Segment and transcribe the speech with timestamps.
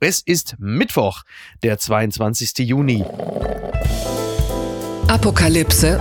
[0.00, 1.22] Es ist Mittwoch,
[1.62, 2.58] der 22.
[2.58, 3.04] Juni.
[5.08, 5.98] Apokalypse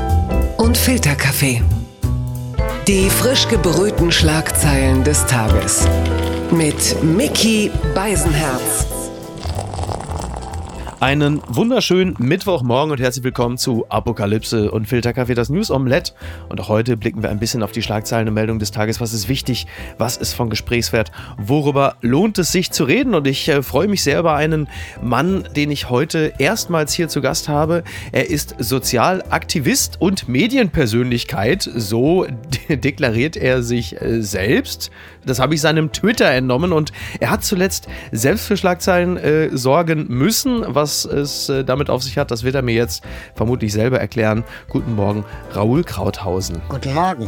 [0.57, 1.63] und Filterkaffee.
[2.87, 5.87] Die frisch gebrühten Schlagzeilen des Tages.
[6.51, 8.96] Mit Mickey Beisenherz.
[11.00, 16.13] Einen wunderschönen Mittwochmorgen und herzlich willkommen zu Apokalypse und Filterkaffee, das News Omelette.
[16.50, 18.99] Und auch heute blicken wir ein bisschen auf die Schlagzeilen und Meldungen des Tages.
[18.99, 19.68] Was ist wichtig?
[19.99, 21.12] Was ist von Gesprächswert?
[21.38, 23.13] Worüber lohnt es sich zu reden?
[23.13, 24.68] Und ich äh, freue mich sehr über einen
[24.99, 27.84] Mann, den ich heute erstmals hier zu Gast habe.
[28.11, 31.61] Er ist Sozialaktivist und Medienpersönlichkeit.
[31.61, 32.25] So
[32.70, 34.89] de deklariert er sich äh, selbst.
[35.27, 40.08] Das habe ich seinem Twitter entnommen und er hat zuletzt selbst für Schlagzeilen äh, sorgen
[40.09, 40.63] müssen.
[40.66, 43.03] Was es äh, damit auf sich hat, das wird er mir jetzt
[43.36, 44.44] vermutlich selber erklären.
[44.70, 46.62] Guten Morgen, Raoul Krauthausen.
[46.70, 47.27] Guten Morgen.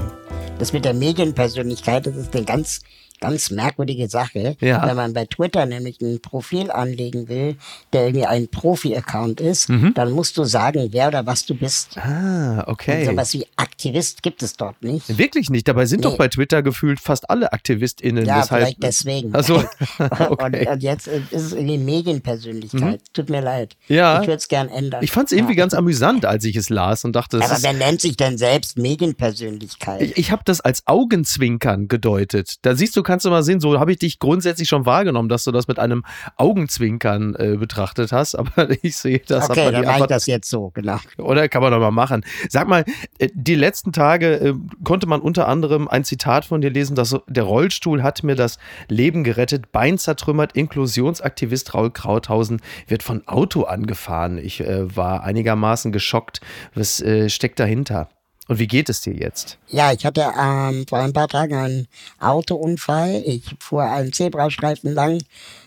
[0.58, 2.82] Das mit der Medienpersönlichkeit, das ist eine ganz
[3.20, 4.56] ganz merkwürdige Sache.
[4.60, 4.86] Ja.
[4.88, 7.56] Wenn man bei Twitter nämlich ein Profil anlegen will,
[7.94, 9.94] der irgendwie ein Profi-Account ist, mhm.
[9.94, 11.98] dann musst du sagen, wer oder was du bist.
[11.98, 13.02] Ah, okay.
[13.02, 15.18] Und sowas wie Aktivist gibt es dort nicht.
[15.18, 15.68] Wirklich nicht.
[15.68, 16.10] Dabei sind nee.
[16.10, 18.26] doch bei Twitter gefühlt fast alle AktivistInnen.
[18.26, 19.34] Ja, Deshalb, vielleicht deswegen.
[19.34, 19.56] Also,
[20.00, 20.66] okay.
[20.66, 23.02] und, und, jetzt ist es irgendwie Medienpersönlichkeit.
[23.02, 23.14] Mhm.
[23.14, 23.76] Tut mir leid.
[23.88, 24.22] Ja.
[24.22, 25.04] Ich würde es gern ändern.
[25.04, 25.60] Ich fand es irgendwie ja.
[25.60, 30.02] ganz amüsant, als ich es las und dachte, Aber wer nennt sich denn selbst Medienpersönlichkeit?
[30.02, 32.56] Ich, ich habe das als Augenzwinkern gedeutet.
[32.62, 35.44] Da siehst du kannst du mal sehen, so habe ich dich grundsätzlich schon wahrgenommen, dass
[35.44, 36.04] du das mit einem
[36.36, 39.50] Augenzwinkern äh, betrachtet hast, aber ich sehe das.
[39.50, 41.00] Okay, dann mache ich das jetzt so, genau.
[41.18, 42.24] Oder kann man doch mal machen.
[42.50, 42.86] Sag mal,
[43.18, 47.18] äh, die letzten Tage äh, konnte man unter anderem ein Zitat von dir lesen, dass
[47.28, 53.64] der Rollstuhl hat mir das Leben gerettet, Bein zertrümmert, Inklusionsaktivist Raul Krauthausen wird von Auto
[53.64, 54.38] angefahren.
[54.38, 56.42] Ich äh, war einigermaßen geschockt.
[56.76, 58.08] Was äh, steckt dahinter?
[58.50, 59.60] Und wie geht es dir jetzt?
[59.68, 61.88] Ja, ich hatte ähm, vor ein paar Tagen einen
[62.20, 63.22] Autounfall.
[63.24, 65.22] Ich fuhr einen Zebrastreifen lang,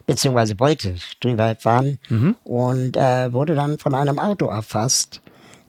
[0.05, 2.35] beziehungsweise wollte drüber fahren mhm.
[2.43, 5.21] und äh, wurde dann von einem Auto erfasst.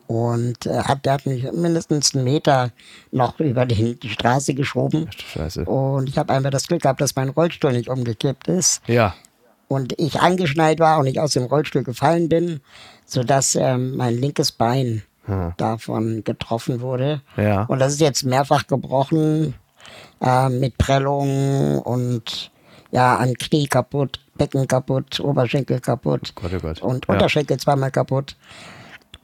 [0.08, 2.72] Und äh, hat, der hat mich mindestens einen Meter
[3.12, 5.08] noch über die, die Straße geschoben.
[5.16, 5.66] Scheiße.
[5.66, 8.82] Und ich habe einfach das Glück gehabt, dass mein Rollstuhl nicht umgekippt ist.
[8.88, 9.14] Ja.
[9.68, 12.60] Und ich angeschnallt war und ich aus dem Rollstuhl gefallen bin,
[13.06, 15.54] sodass ähm, mein linkes Bein hm.
[15.58, 17.22] davon getroffen wurde.
[17.38, 17.64] Ja.
[17.64, 19.56] Und das ist jetzt mehrfach gebrochen
[20.22, 22.52] äh, mit Prellungen und
[22.92, 26.82] ja, an Knie kaputt, Becken kaputt, Oberschenkel kaputt oh Gott, oh Gott.
[26.82, 27.60] und Unterschenkel ja.
[27.60, 28.36] zweimal kaputt.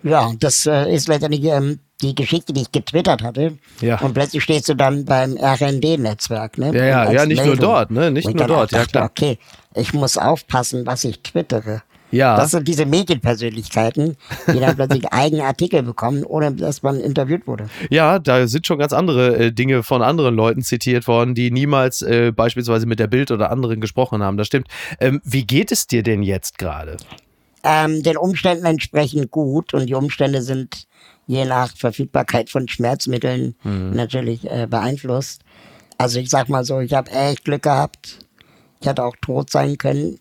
[0.01, 3.57] Ja, das äh, ist letztendlich ähm, die Geschichte, die ich getwittert hatte.
[3.81, 3.99] Ja.
[3.99, 6.57] Und plötzlich stehst du dann beim RND-Netzwerk.
[6.57, 6.71] Ne?
[6.73, 7.57] Ja, ja, ja, nicht Meldung.
[7.57, 8.09] nur dort, ne?
[8.09, 9.05] Nicht nur dort, dachte, ja klar.
[9.09, 9.38] Okay,
[9.75, 11.81] ich muss aufpassen, was ich twittere.
[12.11, 12.35] Ja.
[12.35, 17.69] Das sind diese Medienpersönlichkeiten, die dann plötzlich eigene Artikel bekommen, ohne dass man interviewt wurde.
[17.89, 22.01] Ja, da sind schon ganz andere äh, Dinge von anderen Leuten zitiert worden, die niemals
[22.01, 24.37] äh, beispielsweise mit der Bild oder anderen gesprochen haben.
[24.37, 24.67] Das stimmt.
[24.99, 26.97] Ähm, wie geht es dir denn jetzt gerade?
[27.63, 30.87] Ähm, den Umständen entsprechend gut und die Umstände sind
[31.27, 33.91] je nach Verfügbarkeit von Schmerzmitteln mhm.
[33.91, 35.43] natürlich äh, beeinflusst.
[35.97, 38.19] Also ich sag mal so, ich habe echt Glück gehabt.
[38.81, 40.17] Ich hätte auch tot sein können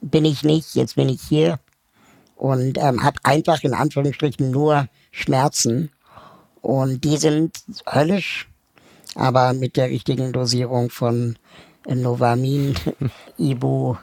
[0.00, 1.58] bin ich nicht, jetzt bin ich hier
[2.36, 5.90] und ähm, habe einfach in Anführungsstrichen nur Schmerzen
[6.60, 8.48] und die sind höllisch,
[9.14, 11.36] aber mit der richtigen Dosierung von
[11.86, 12.74] Novamin,
[13.38, 13.96] Ibu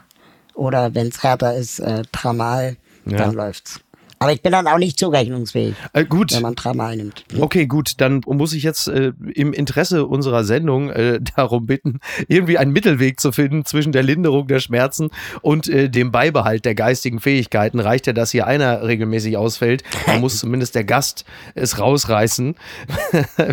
[0.54, 3.18] oder wenn es härter ist, äh, Tramal, ja.
[3.18, 3.80] dann läuft's.
[4.24, 6.32] Aber ich bin dann auch nicht zurechnungsfähig, äh, gut.
[6.32, 7.26] wenn man Tramal nimmt.
[7.38, 12.56] Okay, gut, dann muss ich jetzt äh, im Interesse unserer Sendung äh, darum bitten, irgendwie
[12.56, 15.10] einen Mittelweg zu finden zwischen der Linderung der Schmerzen
[15.42, 17.80] und äh, dem Beibehalt der geistigen Fähigkeiten.
[17.80, 22.54] Reicht ja, dass hier einer regelmäßig ausfällt, dann muss zumindest der Gast es rausreißen.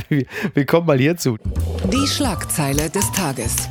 [0.53, 1.35] Wir kommen mal hierzu.
[1.91, 3.67] Die Schlagzeile des Tages.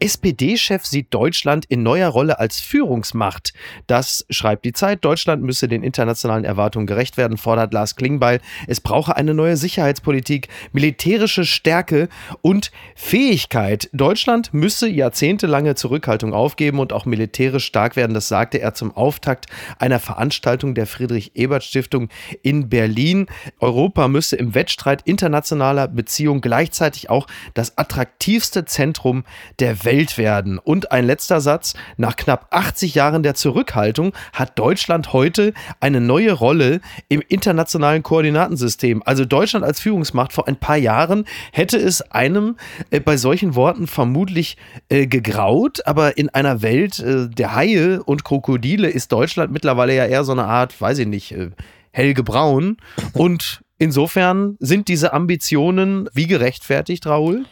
[0.00, 3.52] SPD-Chef sieht Deutschland in neuer Rolle als Führungsmacht.
[3.86, 5.04] Das schreibt die Zeit.
[5.04, 8.40] Deutschland müsse den internationalen Erwartungen gerecht werden, fordert Lars Klingbeil.
[8.66, 12.08] Es brauche eine neue Sicherheitspolitik, militärische Stärke
[12.42, 13.90] und Fähigkeit.
[13.92, 18.14] Deutschland müsse jahrzehntelange Zurückhaltung aufgeben und auch militärisch stark werden.
[18.14, 19.46] Das sagte er zum Auftakt
[19.78, 22.08] einer Veranstaltung der Friedrich-Ebert-Stiftung
[22.42, 23.26] in Berlin.
[23.58, 29.24] Europa müsse im Wettstreit internationaler Beziehungen gleichzeitig auch das attraktivste Zentrum
[29.58, 30.58] der Welt Welt werden.
[30.58, 31.72] Und ein letzter Satz.
[31.96, 39.02] Nach knapp 80 Jahren der Zurückhaltung hat Deutschland heute eine neue Rolle im internationalen Koordinatensystem.
[39.06, 42.56] Also Deutschland als Führungsmacht vor ein paar Jahren hätte es einem
[42.90, 44.58] äh, bei solchen Worten vermutlich
[44.90, 45.86] äh, gegraut.
[45.86, 50.32] Aber in einer Welt äh, der Haie und Krokodile ist Deutschland mittlerweile ja eher so
[50.32, 51.48] eine Art, weiß ich nicht, äh,
[51.92, 52.76] Helge Braun.
[53.14, 57.46] Und insofern sind diese Ambitionen wie gerechtfertigt, Raoul?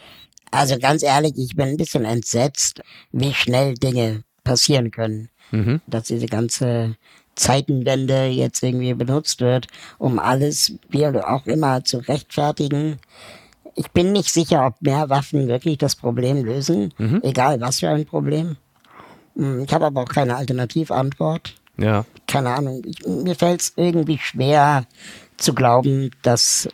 [0.51, 2.83] Also ganz ehrlich, ich bin ein bisschen entsetzt,
[3.13, 5.29] wie schnell Dinge passieren können.
[5.51, 5.81] Mhm.
[5.87, 6.97] Dass diese ganze
[7.35, 9.67] Zeitenwende jetzt irgendwie benutzt wird,
[9.99, 12.99] um alles, wie auch immer, zu rechtfertigen.
[13.75, 18.07] Ich bin nicht sicher, ob mehr Waffen wirklich das Problem lösen, egal was für ein
[18.07, 18.57] Problem.
[19.37, 21.55] Hm, Ich habe aber auch keine Alternativantwort.
[21.77, 22.07] Ja.
[22.27, 22.83] Keine Ahnung.
[22.87, 24.87] Ich, mir fällt es irgendwie schwer
[25.37, 26.69] zu glauben, dass,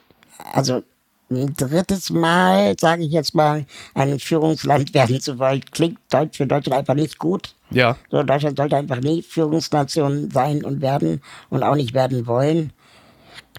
[0.53, 0.85] also
[1.57, 3.65] drittes Mal, sage ich jetzt mal,
[3.95, 7.55] ein Führungsland werden zu wollen, klingt Deutsch für Deutschland einfach nicht gut.
[7.71, 7.97] Ja.
[8.11, 11.21] So, Deutschland sollte einfach nie Führungsnation sein und werden
[11.51, 12.73] und auch nicht werden wollen.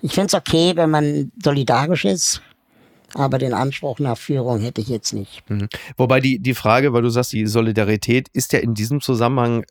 [0.02, 2.42] Ich finde es okay, wenn man solidarisch ist,
[3.14, 5.50] aber den Anspruch nach Führung hätte ich jetzt nicht.
[5.50, 5.70] Mhm.
[5.98, 9.66] Wobei die, die Frage, weil du sagst, die Solidarität ist ja in diesem Zusammenhang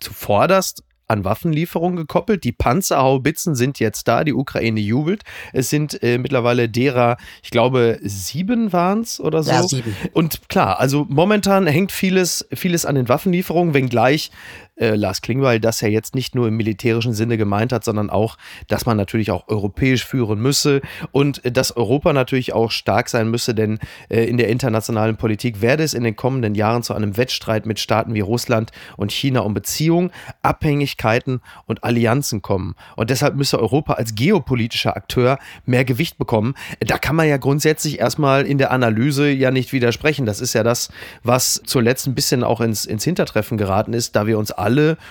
[0.00, 2.44] zuvorderst an Waffenlieferungen gekoppelt.
[2.44, 5.22] Die Panzerhaubitzen sind jetzt da, die Ukraine jubelt.
[5.52, 9.50] Es sind äh, mittlerweile derer, ich glaube, sieben waren es oder so.
[9.50, 9.96] Ja, sieben.
[10.12, 14.30] Und klar, also momentan hängt vieles, vieles an den Waffenlieferungen, wenngleich
[14.78, 18.36] äh, Lars Klingbeil das ja jetzt nicht nur im militärischen Sinne gemeint hat, sondern auch,
[18.68, 20.80] dass man natürlich auch europäisch führen müsse
[21.12, 23.78] und äh, dass Europa natürlich auch stark sein müsse, denn
[24.08, 27.80] äh, in der internationalen Politik werde es in den kommenden Jahren zu einem Wettstreit mit
[27.80, 30.10] Staaten wie Russland und China um Beziehungen,
[30.42, 32.74] Abhängigkeiten und Allianzen kommen.
[32.96, 36.54] Und deshalb müsse Europa als geopolitischer Akteur mehr Gewicht bekommen.
[36.80, 40.26] Da kann man ja grundsätzlich erstmal in der Analyse ja nicht widersprechen.
[40.26, 40.90] Das ist ja das,
[41.22, 44.67] was zuletzt ein bisschen auch ins, ins Hintertreffen geraten ist, da wir uns alle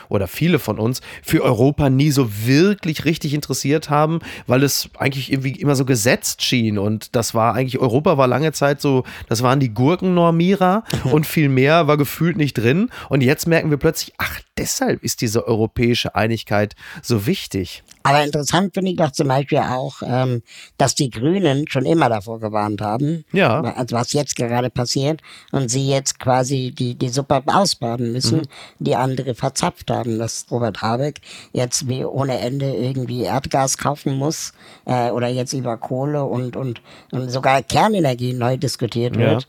[0.10, 5.32] oder viele von uns für Europa nie so wirklich richtig interessiert haben, weil es eigentlich
[5.32, 6.78] irgendwie immer so gesetzt schien.
[6.78, 11.50] Und das war eigentlich, Europa war lange Zeit so, das waren die Gurkennormierer und viel
[11.50, 12.90] mehr war gefühlt nicht drin.
[13.10, 17.84] Und jetzt merken wir plötzlich, ach, deshalb ist diese europäische Einigkeit so wichtig.
[18.04, 20.42] Aber interessant finde ich doch zum Beispiel auch, ähm,
[20.78, 23.60] dass die Grünen schon immer davor gewarnt haben, Ja.
[23.62, 25.22] also was jetzt gerade passiert,
[25.52, 28.48] und sie jetzt quasi die, die Suppe ausbaden müssen,
[28.80, 31.20] die andere verzapft haben, dass Robert Habeck
[31.52, 34.54] jetzt wie ohne Ende irgendwie Erdgas kaufen muss
[34.86, 36.82] äh, oder jetzt über Kohle und, und,
[37.12, 39.32] und sogar Kernenergie neu diskutiert Ja.
[39.32, 39.48] wird.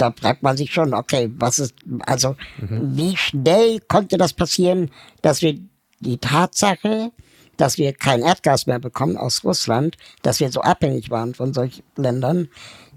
[0.00, 1.74] Da fragt man sich schon, okay, was ist,
[2.06, 2.34] also
[2.68, 5.58] wie schnell konnte das passieren, dass wir
[6.00, 7.12] die Tatsache,
[7.58, 11.82] dass wir kein Erdgas mehr bekommen aus Russland, dass wir so abhängig waren von solchen
[11.96, 12.48] Ländern,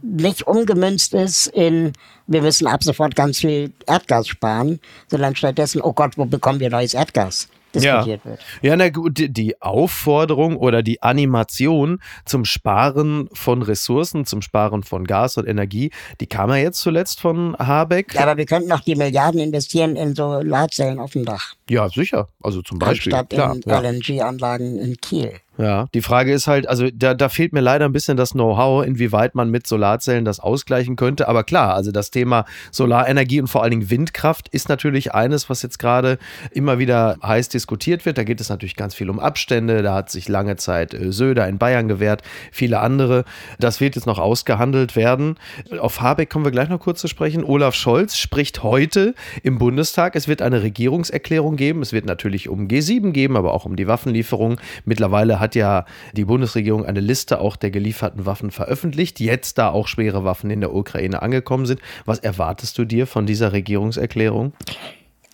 [0.02, 1.92] nicht umgemünzt ist in,
[2.28, 6.70] wir müssen ab sofort ganz viel Erdgas sparen, sondern stattdessen, oh Gott, wo bekommen wir
[6.70, 7.50] neues Erdgas?
[7.74, 8.30] Diskutiert ja.
[8.32, 8.40] wird.
[8.62, 15.06] Ja, na gut, die- Aufforderung oder die Animation zum Sparen von Ressourcen, zum Sparen von
[15.06, 18.14] Gas und Energie, die kam ja jetzt zuletzt von Habeck.
[18.14, 22.28] Ja, aber wir könnten noch die Milliarden investieren in Solarzellen auf dem Dach, Ja, sicher.
[22.42, 23.14] Also zum Beispiel.
[23.14, 23.80] anstatt in ja.
[23.80, 25.34] LNG-Anlagen in Kiel.
[25.58, 28.84] Ja, die Frage ist halt, also da, da fehlt mir leider ein bisschen das Know-how,
[28.84, 31.28] inwieweit man mit Solarzellen das ausgleichen könnte.
[31.28, 35.62] Aber klar, also das Thema Solarenergie und vor allen Dingen Windkraft ist natürlich eines, was
[35.62, 36.18] jetzt gerade
[36.52, 38.18] immer wieder heiß diskutiert wird.
[38.18, 39.84] Da geht es natürlich ganz viel um Abstände.
[39.84, 43.24] Da hat sich lange Zeit äh, Söder in Bayern gewährt, viele andere.
[43.60, 45.36] Das wird jetzt noch ausgehandelt werden.
[45.80, 47.44] Auf Habeck kommen wir gleich noch kurz zu sprechen.
[47.44, 49.14] Olaf Scholz spricht heute
[49.44, 50.16] im Bundestag.
[50.16, 51.84] Es wird eine Regierungserklärung geben.
[51.84, 54.60] Es wird natürlich um G7 geben, aber auch um die Waffenlieferung.
[54.86, 59.20] Mittlerweile hat ja die Bundesregierung eine Liste auch der gelieferten Waffen veröffentlicht.
[59.20, 61.82] Jetzt, da auch schwere Waffen in der Ukraine angekommen sind.
[62.06, 64.54] Was erwartest du dir von dieser Regierungserklärung?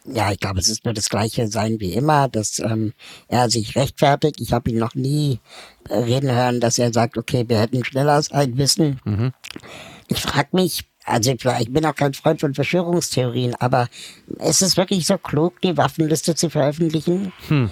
[0.06, 2.94] Ja, ich glaube, es ist nur das Gleiche sein wie immer, dass ähm,
[3.28, 4.42] er sich rechtfertigt.
[4.42, 5.39] Ich habe ihn noch nie
[5.87, 8.99] äh, reden hören, dass er sagt, okay, wir hätten schneller sein müssen.
[10.07, 13.87] Ich frage mich, also ich bin auch kein Freund von Verschwörungstheorien, aber
[14.39, 17.31] ist es wirklich so klug, die Waffenliste zu veröffentlichen?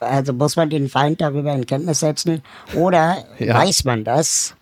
[0.00, 2.42] Also muss man den Feind darüber in Kenntnis setzen
[2.74, 3.54] oder Ja.
[3.54, 4.54] weiß man das?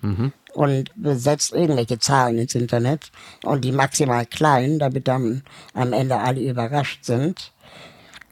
[0.54, 3.12] und setzt irgendwelche Zahlen ins Internet
[3.44, 5.42] und die maximal klein, damit dann
[5.74, 7.52] am Ende alle überrascht sind.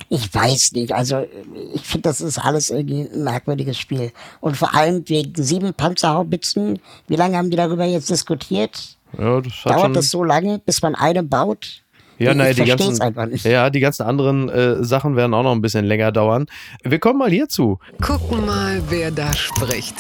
[0.08, 1.25] Ich weiß nicht, also
[1.73, 4.12] ich finde, das ist alles irgendwie ein merkwürdiges Spiel.
[4.40, 8.95] Und vor allem wegen sieben Panzerhaubitzen, wie lange haben die darüber jetzt diskutiert?
[9.18, 11.82] Ja, das hat Dauert das so lange, bis man eine baut?
[12.18, 13.44] Ja, ich naja, die verstehe es ganzen, einfach nicht.
[13.44, 16.46] ja, die ganzen anderen äh, Sachen werden auch noch ein bisschen länger dauern.
[16.82, 17.78] Wir kommen mal hierzu.
[18.00, 19.96] Gucken mal, wer da spricht.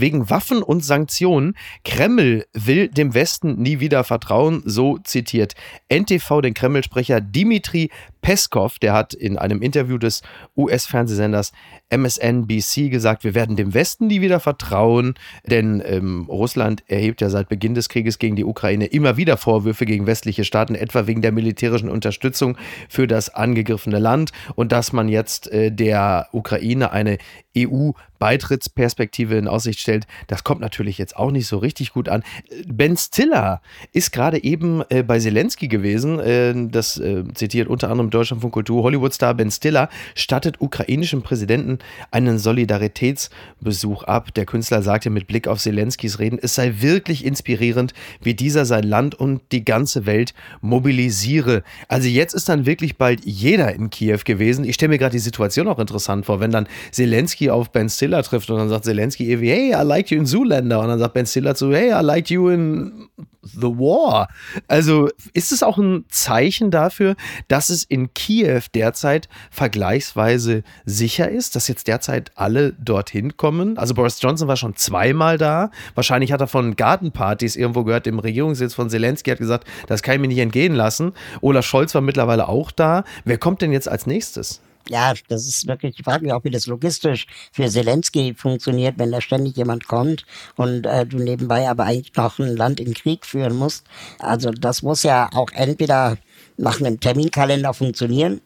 [0.00, 1.56] Wegen Waffen und Sanktionen.
[1.84, 5.54] Kreml will dem Westen nie wieder vertrauen, so zitiert
[5.88, 7.90] NTV den Kreml-Sprecher Dimitri
[8.22, 8.78] Peskov.
[8.78, 10.22] Der hat in einem Interview des
[10.56, 11.52] US-Fernsehsenders
[11.90, 17.48] MSNBC gesagt, wir werden dem Westen nie wieder vertrauen, denn ähm, Russland erhebt ja seit
[17.48, 21.32] Beginn des Krieges gegen die Ukraine immer wieder Vorwürfe gegen westliche Staaten, etwa wegen der
[21.32, 22.56] militärischen Unterstützung
[22.88, 27.18] für das angegriffene Land und dass man jetzt äh, der Ukraine eine
[27.56, 30.06] EU-Beitrittsperspektive in Aussicht stellt.
[30.26, 32.22] Das kommt natürlich jetzt auch nicht so richtig gut an.
[32.66, 33.60] Ben Stiller
[33.92, 36.18] ist gerade eben äh, bei Zelensky gewesen.
[36.20, 38.82] Äh, das äh, zitiert unter anderem Deutschlandfunk Kultur.
[38.82, 41.78] Hollywood-Star Ben Stiller stattet ukrainischen Präsidenten
[42.10, 44.32] einen Solidaritätsbesuch ab.
[44.34, 48.84] Der Künstler sagte mit Blick auf Zelenskys Reden, es sei wirklich inspirierend, wie dieser sein
[48.84, 51.62] Land und die ganze Welt mobilisiere.
[51.88, 54.64] Also jetzt ist dann wirklich bald jeder in Kiew gewesen.
[54.64, 58.22] Ich stelle mir gerade die Situation auch interessant vor, wenn dann Zelensky auf Ben Stiller
[58.22, 60.80] trifft und dann sagt Zelensky irgendwie, hey, I like you in Zoolander.
[60.80, 63.08] Und dann sagt Ben Stiller zu, hey, I like you in
[63.42, 64.28] The War.
[64.68, 67.16] Also ist es auch ein Zeichen dafür,
[67.48, 73.78] dass es in Kiew derzeit vergleichsweise sicher ist, dass jetzt derzeit alle dorthin kommen?
[73.78, 75.70] Also Boris Johnson war schon zweimal da.
[75.94, 80.14] Wahrscheinlich hat er von Gartenpartys irgendwo gehört, im Regierungssitz von Zelensky hat gesagt, das kann
[80.14, 81.12] ich mir nicht entgehen lassen.
[81.40, 83.02] Olaf Scholz war mittlerweile auch da.
[83.24, 84.60] Wer kommt denn jetzt als nächstes?
[84.88, 89.12] Ja, das ist wirklich, ich frage mich auch, wie das logistisch für Zelensky funktioniert, wenn
[89.12, 90.24] da ständig jemand kommt
[90.56, 93.86] und äh, du nebenbei aber eigentlich noch ein Land in Krieg führen musst.
[94.18, 96.18] Also das muss ja auch entweder
[96.56, 98.40] nach einem Terminkalender funktionieren.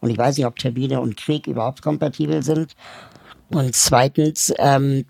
[0.00, 2.74] Und ich weiß nicht, ob Termine und Krieg überhaupt kompatibel sind.
[3.48, 5.06] Und zweitens ähm,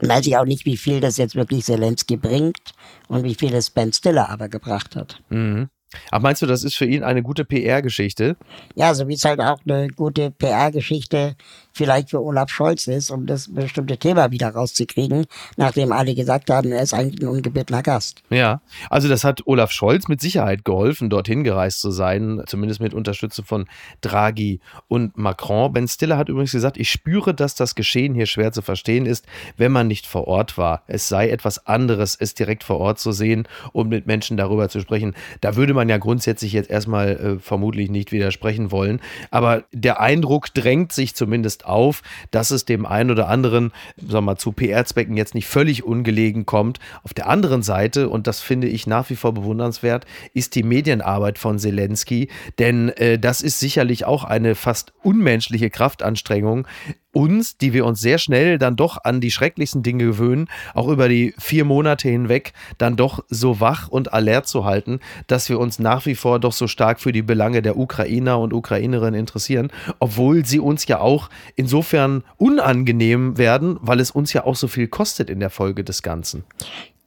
[0.00, 2.72] weiß ich auch nicht, wie viel das jetzt wirklich Zelensky bringt
[3.08, 5.22] und wie viel es Ben Stiller aber gebracht hat.
[5.28, 5.68] Mhm.
[6.10, 8.36] Aber meinst du, das ist für ihn eine gute PR-Geschichte?
[8.74, 11.36] Ja, so wie es halt auch eine gute PR-Geschichte
[11.72, 15.26] vielleicht für Olaf Scholz ist, um das bestimmte Thema wieder rauszukriegen,
[15.56, 18.22] nachdem alle gesagt haben, er ist eigentlich ein ungebettener Gast.
[18.30, 18.60] Ja,
[18.90, 23.44] also das hat Olaf Scholz mit Sicherheit geholfen, dorthin gereist zu sein, zumindest mit Unterstützung
[23.44, 23.66] von
[24.00, 25.72] Draghi und Macron.
[25.72, 29.26] Ben Stiller hat übrigens gesagt, ich spüre, dass das Geschehen hier schwer zu verstehen ist,
[29.56, 30.82] wenn man nicht vor Ort war.
[30.86, 34.80] Es sei etwas anderes, es direkt vor Ort zu sehen und mit Menschen darüber zu
[34.80, 35.14] sprechen.
[35.40, 39.00] Da würde man ja grundsätzlich jetzt erstmal äh, vermutlich nicht widersprechen wollen.
[39.30, 44.20] Aber der Eindruck drängt sich zumindest auf, dass es dem einen oder anderen, sagen wir
[44.20, 46.78] mal, zu PR-Zwecken jetzt nicht völlig ungelegen kommt.
[47.02, 51.38] Auf der anderen Seite, und das finde ich nach wie vor bewundernswert, ist die Medienarbeit
[51.38, 52.28] von Zelensky,
[52.58, 56.66] denn äh, das ist sicherlich auch eine fast unmenschliche Kraftanstrengung,
[57.12, 61.08] uns, die wir uns sehr schnell dann doch an die schrecklichsten Dinge gewöhnen, auch über
[61.08, 65.78] die vier Monate hinweg dann doch so wach und alert zu halten, dass wir uns
[65.78, 70.44] nach wie vor doch so stark für die Belange der Ukrainer und Ukrainerinnen interessieren, obwohl
[70.44, 75.30] sie uns ja auch insofern unangenehm werden, weil es uns ja auch so viel kostet
[75.30, 76.44] in der Folge des Ganzen.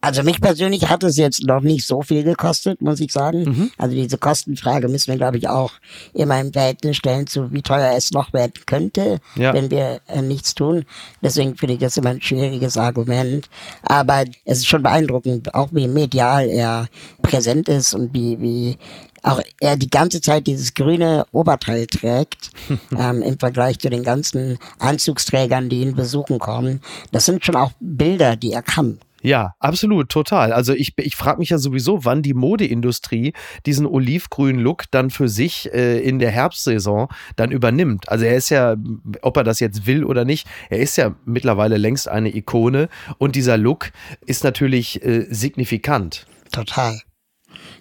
[0.05, 3.43] Also mich persönlich hat es jetzt noch nicht so viel gekostet, muss ich sagen.
[3.43, 3.71] Mhm.
[3.79, 5.71] Also diese Kostenfrage müssen wir, glaube ich, auch
[6.13, 9.51] immer im Verhältnis stellen zu, wie teuer es noch werden könnte, ja.
[9.51, 10.85] wenn wir äh, nichts tun.
[11.23, 13.49] Deswegen finde ich das immer ein schwieriges Argument.
[13.81, 16.87] Aber es ist schon beeindruckend, auch wie medial er
[17.23, 18.77] präsent ist und wie, wie
[19.23, 22.51] auch er die ganze Zeit dieses grüne Oberteil trägt,
[22.95, 26.81] ähm, im Vergleich zu den ganzen Anzugsträgern, die ihn besuchen kommen.
[27.11, 28.99] Das sind schon auch Bilder, die er kann.
[29.25, 30.53] Ja, absolut, total.
[30.53, 33.33] Also ich, ich frage mich ja sowieso, wann die Modeindustrie
[33.65, 38.07] diesen olivgrünen Look dann für sich äh, in der Herbstsaison dann übernimmt.
[38.09, 38.75] Also er ist ja,
[39.21, 43.35] ob er das jetzt will oder nicht, er ist ja mittlerweile längst eine Ikone und
[43.35, 43.91] dieser Look
[44.25, 46.27] ist natürlich äh, signifikant.
[46.51, 47.01] Total.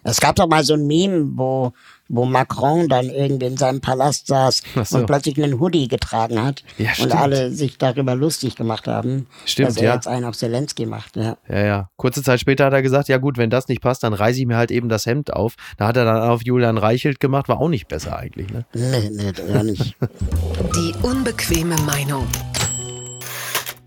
[0.02, 1.72] Es gab doch mal so ein Meme, wo
[2.08, 4.98] wo Macron dann irgendwie in seinem Palast saß so.
[4.98, 9.70] und plötzlich einen Hoodie getragen hat ja, und alle sich darüber lustig gemacht haben, stimmt,
[9.70, 9.94] dass er ja.
[9.94, 11.16] jetzt einen auf Zelensky macht.
[11.16, 11.36] Ja.
[11.48, 11.90] ja, ja.
[11.96, 14.46] Kurze Zeit später hat er gesagt, ja gut, wenn das nicht passt, dann reiße ich
[14.46, 15.54] mir halt eben das Hemd auf.
[15.78, 18.50] Da hat er dann auf Julian Reichelt gemacht, war auch nicht besser eigentlich.
[18.50, 18.66] Ne?
[18.74, 19.96] Nee, nee, gar nicht.
[20.76, 22.26] Die unbequeme Meinung.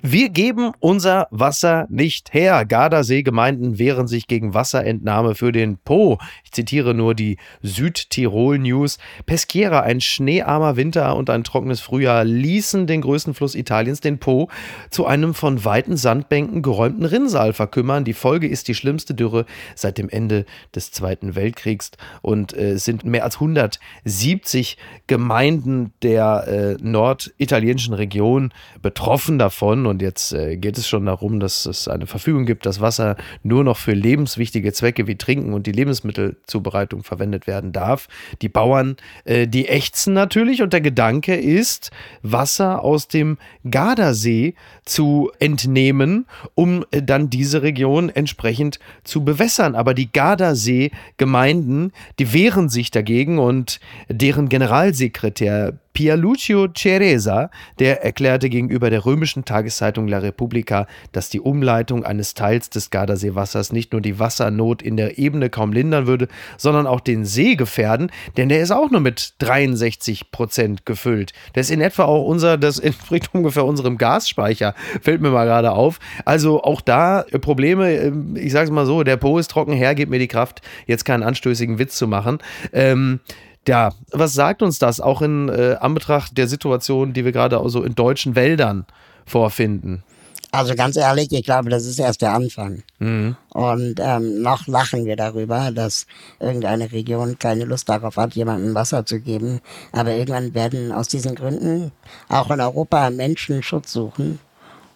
[0.04, 2.66] Wir geben unser Wasser nicht her.
[2.66, 6.20] Gardasee-Gemeinden wehren sich gegen Wasserentnahme für den Po.
[6.44, 9.00] Ich zitiere nur die Südtirol News.
[9.26, 14.50] Peschiera, ein schneearmer Winter und ein trockenes Frühjahr ließen den größten Fluss Italiens, den Po,
[14.92, 18.04] zu einem von weiten Sandbänken geräumten Rinnsal verkümmern.
[18.04, 21.90] Die Folge ist die schlimmste Dürre seit dem Ende des Zweiten Weltkriegs
[22.22, 24.78] und äh, es sind mehr als 170
[25.08, 31.66] Gemeinden der äh, norditalienischen Region betroffen davon und jetzt äh, geht es schon darum, dass
[31.66, 35.72] es eine Verfügung gibt, dass Wasser nur noch für lebenswichtige Zwecke wie Trinken und die
[35.72, 38.08] Lebensmittelzubereitung verwendet werden darf.
[38.42, 41.92] Die Bauern, äh, die ächzen natürlich und der Gedanke ist,
[42.22, 43.38] Wasser aus dem
[43.70, 46.26] Gardasee zu entnehmen,
[46.56, 49.76] um äh, dann diese Region entsprechend zu bewässern.
[49.76, 53.80] Aber die Gardasee-Gemeinden, die wehren sich dagegen und
[54.10, 57.50] deren Generalsekretär Pierlucio Ceresa,
[57.80, 63.72] der erklärte gegenüber der römischen Tageszeitung La Repubblica, dass die Umleitung eines Teils des Gardaseewassers
[63.74, 68.12] nicht nur die Wassernot in der Ebene kaum lindern würde, sondern auch den See gefährden,
[68.38, 71.34] denn der ist auch nur mit 63 Prozent gefüllt.
[71.56, 75.72] Der ist in etwa auch unser, das entspricht ungefähr unserem Gasspeicher, fällt mir mal gerade
[75.72, 75.98] auf.
[76.26, 79.96] Also auch da Probleme, ähm, ich sage es mal so, der Po ist trocken, her,
[79.96, 82.38] gib mir die Kraft, jetzt keinen anstößigen Witz zu machen.
[82.72, 83.20] Ähm,
[83.68, 87.84] ja, was sagt uns das auch in äh, Anbetracht der Situation, die wir gerade so
[87.84, 88.86] in deutschen Wäldern
[89.26, 90.04] vorfinden?
[90.52, 92.84] Also ganz ehrlich, ich glaube, das ist erst der Anfang.
[93.00, 93.36] Mhm.
[93.50, 96.08] Und ähm, noch lachen wir darüber, dass
[96.40, 99.60] irgendeine Region keine Lust darauf hat, jemandem Wasser zu geben.
[99.92, 101.92] Aber irgendwann werden aus diesen Gründen
[102.30, 104.40] auch in Europa Menschen Schutz suchen.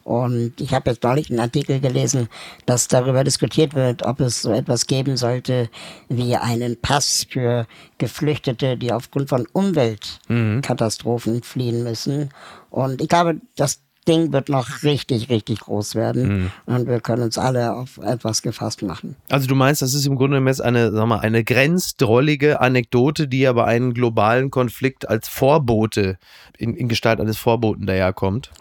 [0.04, 2.28] Und ich habe jetzt neulich einen Artikel gelesen,
[2.66, 5.70] dass darüber diskutiert wird, ob es so etwas geben sollte
[6.10, 7.68] wie einen Pass für
[7.98, 11.44] Geflüchtete, die aufgrund von Umweltkatastrophen mhm.
[11.44, 12.30] fliehen müssen.
[12.70, 16.52] Und ich glaube, das Ding wird noch richtig, richtig groß werden mhm.
[16.66, 19.16] und wir können uns alle auf etwas gefasst machen.
[19.30, 23.48] Also du meinst, das ist im Grunde genommen eine, sag mal, eine grenzdrollige Anekdote, die
[23.48, 26.18] aber einen globalen Konflikt als Vorbote
[26.58, 28.52] in, in Gestalt eines Vorboten daherkommt?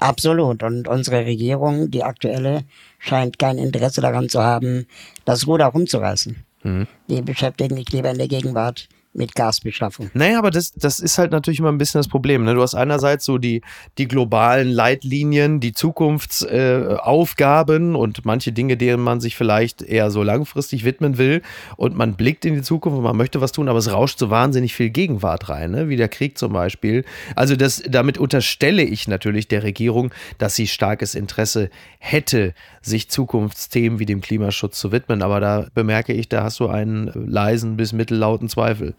[0.00, 0.62] Absolut.
[0.62, 2.64] Und unsere Regierung, die aktuelle,
[2.98, 4.86] scheint kein Interesse daran zu haben,
[5.26, 6.36] das Ruder rumzureißen.
[6.62, 6.86] Mhm.
[7.08, 10.08] Die beschäftigen sich lieber in der Gegenwart mit Gasbeschaffung.
[10.14, 12.44] Naja, aber das, das ist halt natürlich immer ein bisschen das Problem.
[12.44, 12.54] Ne?
[12.54, 13.60] Du hast einerseits so die,
[13.98, 20.22] die globalen Leitlinien, die Zukunftsaufgaben äh, und manche Dinge, denen man sich vielleicht eher so
[20.22, 21.42] langfristig widmen will.
[21.76, 24.30] Und man blickt in die Zukunft und man möchte was tun, aber es rauscht so
[24.30, 25.88] wahnsinnig viel Gegenwart rein, ne?
[25.88, 27.04] wie der Krieg zum Beispiel.
[27.34, 33.98] Also das, damit unterstelle ich natürlich der Regierung, dass sie starkes Interesse hätte, sich Zukunftsthemen
[33.98, 35.22] wie dem Klimaschutz zu widmen.
[35.22, 38.94] Aber da bemerke ich, da hast du einen leisen bis mittellauten Zweifel.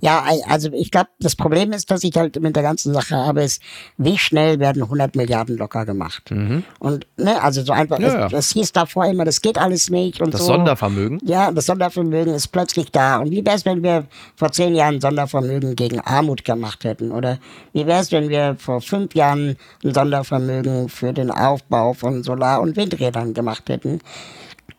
[0.00, 3.42] Ja, also ich glaube, das Problem ist, dass ich halt mit der ganzen Sache habe,
[3.42, 3.62] ist,
[3.96, 6.30] wie schnell werden 100 Milliarden locker gemacht.
[6.30, 6.64] Mhm.
[6.78, 10.20] Und, ne, also so einfach, ja, es, es, hieß davor immer, das geht alles nicht
[10.20, 10.48] und das so.
[10.48, 11.20] Das Sondervermögen?
[11.24, 13.18] Ja, das Sondervermögen ist plötzlich da.
[13.18, 17.10] Und wie wäre es, wenn wir vor zehn Jahren Sondervermögen gegen Armut gemacht hätten?
[17.10, 17.38] Oder
[17.72, 22.60] wie wäre es, wenn wir vor fünf Jahren ein Sondervermögen für den Aufbau von Solar-
[22.60, 24.00] und Windrädern gemacht hätten?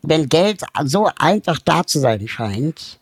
[0.04, 2.97] Wenn Geld so einfach da zu sein scheint,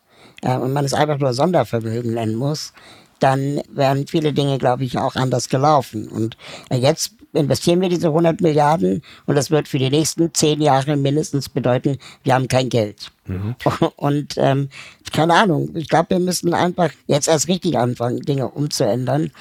[0.46, 2.72] äh, und man es einfach nur Sondervermögen nennen muss,
[3.20, 6.08] dann wären viele Dinge, glaube ich, auch anders gelaufen.
[6.08, 6.38] Und
[6.70, 10.96] äh, jetzt investieren wir diese 100 Milliarden und das wird für die nächsten zehn Jahre
[10.96, 13.12] mindestens bedeuten, wir haben kein Geld.
[13.26, 13.56] Mhm.
[13.98, 14.70] Und ähm,
[15.12, 19.32] keine Ahnung, ich glaube, wir müssen einfach jetzt erst richtig anfangen, Dinge umzuändern.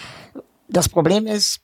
[0.68, 1.61] Das Problem ist,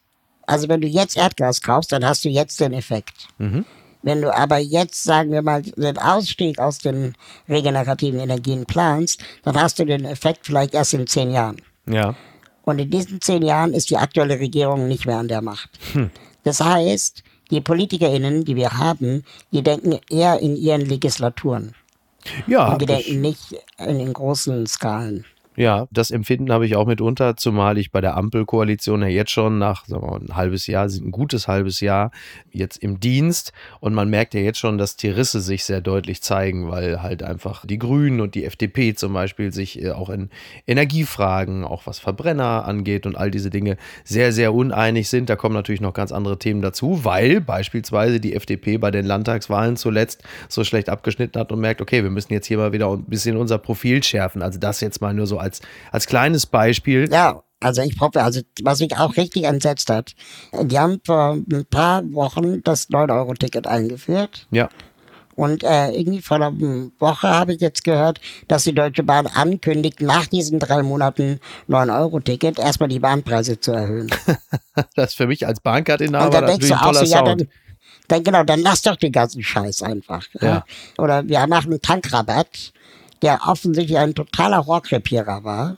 [0.47, 3.29] also wenn du jetzt Erdgas kaufst, dann hast du jetzt den Effekt.
[3.39, 3.65] Mhm.
[4.03, 7.15] Wenn du aber jetzt, sagen wir mal, den Ausstieg aus den
[7.49, 11.61] regenerativen Energien planst, dann hast du den Effekt vielleicht erst in zehn Jahren.
[11.87, 12.15] Ja.
[12.63, 15.71] Und in diesen zehn Jahren ist die aktuelle Regierung nicht mehr an der Macht.
[15.93, 16.11] Hm.
[16.45, 21.75] Das heißt, die PolitikerInnen, die wir haben, die denken eher in ihren Legislaturen.
[22.47, 22.73] Ja.
[22.73, 25.25] Und die denken nicht in den großen Skalen.
[25.57, 29.59] Ja, das Empfinden habe ich auch mitunter, zumal ich bei der Ampelkoalition ja jetzt schon
[29.59, 32.13] nach sagen wir mal, ein halbes Jahr, ein gutes halbes Jahr
[32.53, 36.23] jetzt im Dienst und man merkt ja jetzt schon, dass die Risse sich sehr deutlich
[36.23, 40.31] zeigen, weil halt einfach die Grünen und die FDP zum Beispiel sich äh, auch in
[40.69, 45.29] Energiefragen, auch was Verbrenner angeht und all diese Dinge sehr, sehr uneinig sind.
[45.29, 49.77] Da kommen natürlich noch ganz andere Themen dazu, weil beispielsweise die FDP bei den Landtagswahlen
[49.77, 53.05] zuletzt so schlecht abgeschnitten hat und merkt, okay, wir müssen jetzt hier mal wieder ein
[53.07, 54.43] bisschen unser Profil schärfen.
[54.43, 57.09] Also das jetzt mal nur so als als, kleines Beispiel.
[57.11, 60.15] Ja, also ich hoffe, also was mich auch richtig entsetzt hat,
[60.63, 64.47] die haben vor ein paar Wochen das 9-Euro-Ticket eingeführt.
[64.51, 64.69] Ja.
[65.37, 66.53] Und äh, irgendwie vor einer
[66.99, 72.59] Woche habe ich jetzt gehört, dass die Deutsche Bahn ankündigt, nach diesen drei Monaten 9-Euro-Ticket
[72.59, 74.11] erstmal die Bahnpreise zu erhöhen.
[74.97, 77.49] das ist für mich als Bahncard-Inhaber natürlich ein toller so, ja, dann,
[78.09, 80.27] dann, genau, dann lass doch den ganzen Scheiß einfach.
[80.41, 80.65] Ja.
[80.99, 82.73] Oder wir machen einen Tankrabatt
[83.23, 85.77] der offensichtlich ein totaler Rohrkrepierer war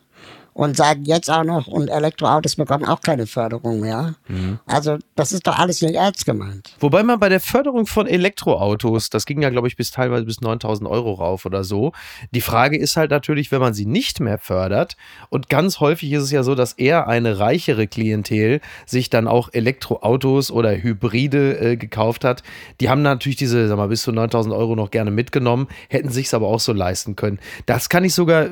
[0.55, 4.15] und sagen jetzt auch noch, und Elektroautos bekommen auch keine Förderung mehr.
[4.29, 4.59] Mhm.
[4.67, 6.75] Also das ist doch alles nicht ernst gemeint.
[6.81, 10.41] Wobei man bei der Förderung von Elektroautos, das ging ja, glaube ich, bis teilweise bis
[10.41, 11.93] 9000 Euro rauf oder so.
[12.33, 14.97] Die Frage ist halt natürlich, wenn man sie nicht mehr fördert,
[15.31, 19.49] und ganz häufig ist es ja so, dass eher eine reichere Klientel sich dann auch
[19.53, 22.43] Elektroautos oder Hybride äh, gekauft hat.
[22.81, 26.27] Die haben natürlich diese, sag mal, bis zu 9000 Euro noch gerne mitgenommen, hätten sich
[26.27, 27.39] es aber auch so leisten können.
[27.67, 28.49] Das kann ich sogar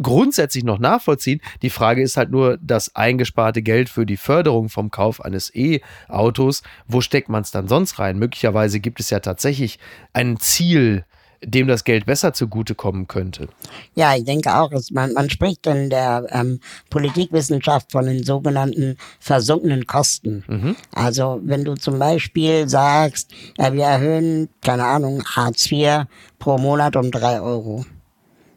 [0.00, 1.40] grundsätzlich noch nachvollziehen.
[1.62, 6.62] Die Frage ist halt nur das eingesparte Geld für die Förderung vom Kauf eines E-Autos.
[6.86, 8.18] Wo steckt man es dann sonst rein?
[8.18, 9.78] Möglicherweise gibt es ja tatsächlich
[10.12, 11.04] ein Ziel,
[11.42, 13.48] dem das Geld besser zugutekommen könnte.
[13.94, 18.96] Ja, ich denke auch, es, man, man spricht in der ähm, Politikwissenschaft von den sogenannten
[19.20, 20.44] versunkenen Kosten.
[20.46, 20.76] Mhm.
[20.92, 26.06] Also wenn du zum Beispiel sagst, äh, wir erhöhen, keine Ahnung, Hartz IV
[26.38, 27.84] pro Monat um drei Euro.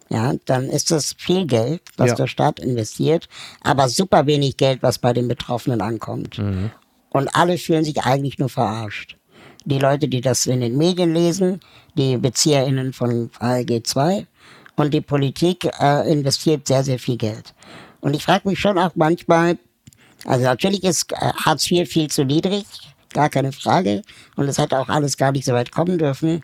[0.09, 2.15] Ja, dann ist das viel Geld, was ja.
[2.15, 3.29] der Staat investiert,
[3.61, 6.39] aber super wenig Geld, was bei den Betroffenen ankommt.
[6.39, 6.71] Mhm.
[7.11, 9.17] Und alle fühlen sich eigentlich nur verarscht.
[9.65, 11.59] Die Leute, die das in den Medien lesen,
[11.95, 14.25] die BezieherInnen von ALG 2
[14.75, 17.53] und die Politik äh, investiert sehr, sehr viel Geld.
[17.99, 19.57] Und ich frage mich schon auch manchmal,
[20.25, 22.65] also natürlich ist äh, Hartz IV viel zu niedrig,
[23.13, 24.01] gar keine Frage.
[24.35, 26.43] Und es hätte auch alles gar nicht so weit kommen dürfen.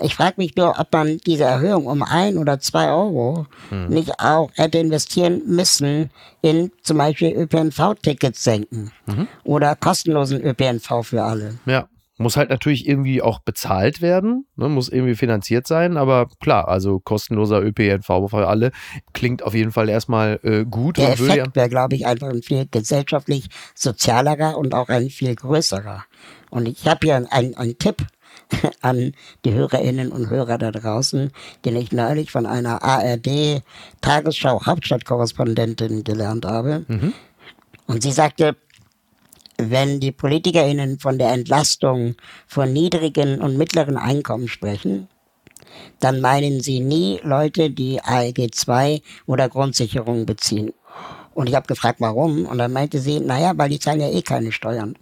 [0.00, 3.88] Ich frage mich nur, ob man diese Erhöhung um ein oder zwei Euro hm.
[3.88, 6.10] nicht auch hätte investieren müssen
[6.42, 9.28] in zum Beispiel ÖPNV-Tickets senken mhm.
[9.44, 11.58] oder kostenlosen ÖPNV für alle.
[11.66, 11.88] Ja.
[12.16, 17.00] Muss halt natürlich irgendwie auch bezahlt werden, ne, muss irgendwie finanziert sein, aber klar, also
[17.00, 18.72] kostenloser ÖPNV für alle
[19.14, 20.98] klingt auf jeden Fall erstmal äh, gut.
[20.98, 26.04] Der Effekt wäre, glaube ich, einfach ein viel gesellschaftlich sozialerer und auch ein viel größerer.
[26.50, 28.06] Und ich habe hier einen, einen Tipp
[28.80, 29.12] an
[29.44, 31.30] die Hörerinnen und Hörer da draußen,
[31.64, 33.62] den ich neulich von einer ARD
[34.00, 36.84] Tagesschau Hauptstadtkorrespondentin gelernt habe.
[36.88, 37.12] Mhm.
[37.86, 38.56] Und sie sagte,
[39.58, 42.14] wenn die PolitikerInnen von der Entlastung
[42.46, 45.08] von niedrigen und mittleren Einkommen sprechen,
[45.98, 50.72] dann meinen sie nie Leute, die ALG 2 oder Grundsicherung beziehen.
[51.34, 52.46] Und ich habe gefragt, warum?
[52.46, 54.96] Und dann meinte sie, naja, weil die zahlen ja eh keine Steuern.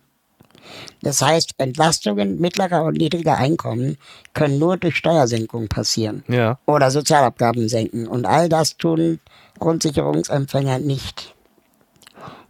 [1.02, 3.96] Das heißt, Entlastungen mittlerer und niedriger Einkommen
[4.35, 6.24] können nur durch Steuersenkung passieren.
[6.28, 6.59] Ja.
[6.66, 8.07] Oder Sozialabgaben senken.
[8.07, 9.20] Und all das tun
[9.59, 11.35] Grundsicherungsempfänger nicht.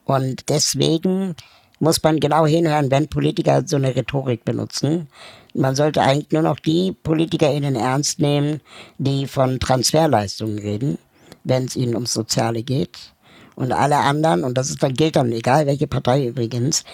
[0.04, 1.34] Und deswegen
[1.80, 5.08] muss man genau hinhören, wenn Politiker so eine Rhetorik benutzen.
[5.54, 8.60] Man sollte eigentlich nur noch die PolitikerInnen ernst nehmen,
[8.98, 10.98] die von Transferleistungen reden,
[11.44, 13.12] wenn es ihnen ums Soziale geht.
[13.58, 16.84] Und alle anderen, und das ist dann, gilt dann, egal welche Partei übrigens,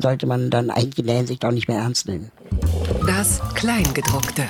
[0.00, 2.32] sollte man dann eigentlich in der Hinsicht auch nicht mehr ernst nehmen.
[3.06, 4.42] Das Kleingedruckte.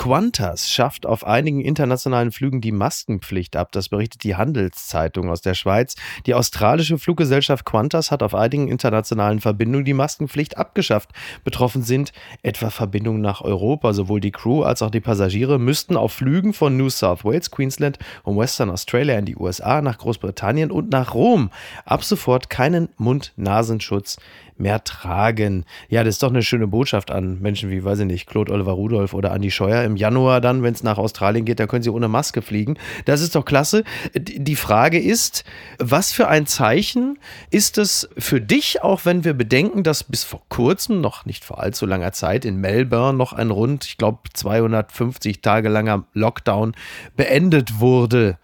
[0.00, 3.70] Qantas schafft auf einigen internationalen Flügen die Maskenpflicht ab.
[3.72, 5.94] Das berichtet die Handelszeitung aus der Schweiz.
[6.24, 11.10] Die australische Fluggesellschaft Qantas hat auf einigen internationalen Verbindungen die Maskenpflicht abgeschafft.
[11.44, 13.92] Betroffen sind etwa Verbindungen nach Europa.
[13.92, 17.98] Sowohl die Crew als auch die Passagiere müssten auf Flügen von New South Wales, Queensland
[18.22, 21.50] und Western Australia in die USA, nach Großbritannien und nach Rom
[21.84, 24.16] ab sofort keinen Mund-Nasenschutz
[24.60, 25.64] mehr tragen.
[25.88, 28.72] Ja, das ist doch eine schöne Botschaft an Menschen wie, weiß ich nicht, Claude Oliver
[28.72, 29.82] Rudolph oder Andy Scheuer.
[29.90, 32.78] Im Januar dann, wenn es nach Australien geht, da können sie ohne Maske fliegen.
[33.06, 33.82] Das ist doch klasse.
[34.14, 35.44] Die Frage ist,
[35.78, 37.18] was für ein Zeichen
[37.50, 41.60] ist es für dich, auch wenn wir bedenken, dass bis vor kurzem, noch nicht vor
[41.60, 46.74] allzu langer Zeit, in Melbourne noch ein rund, ich glaube, 250 Tage langer Lockdown
[47.16, 48.38] beendet wurde?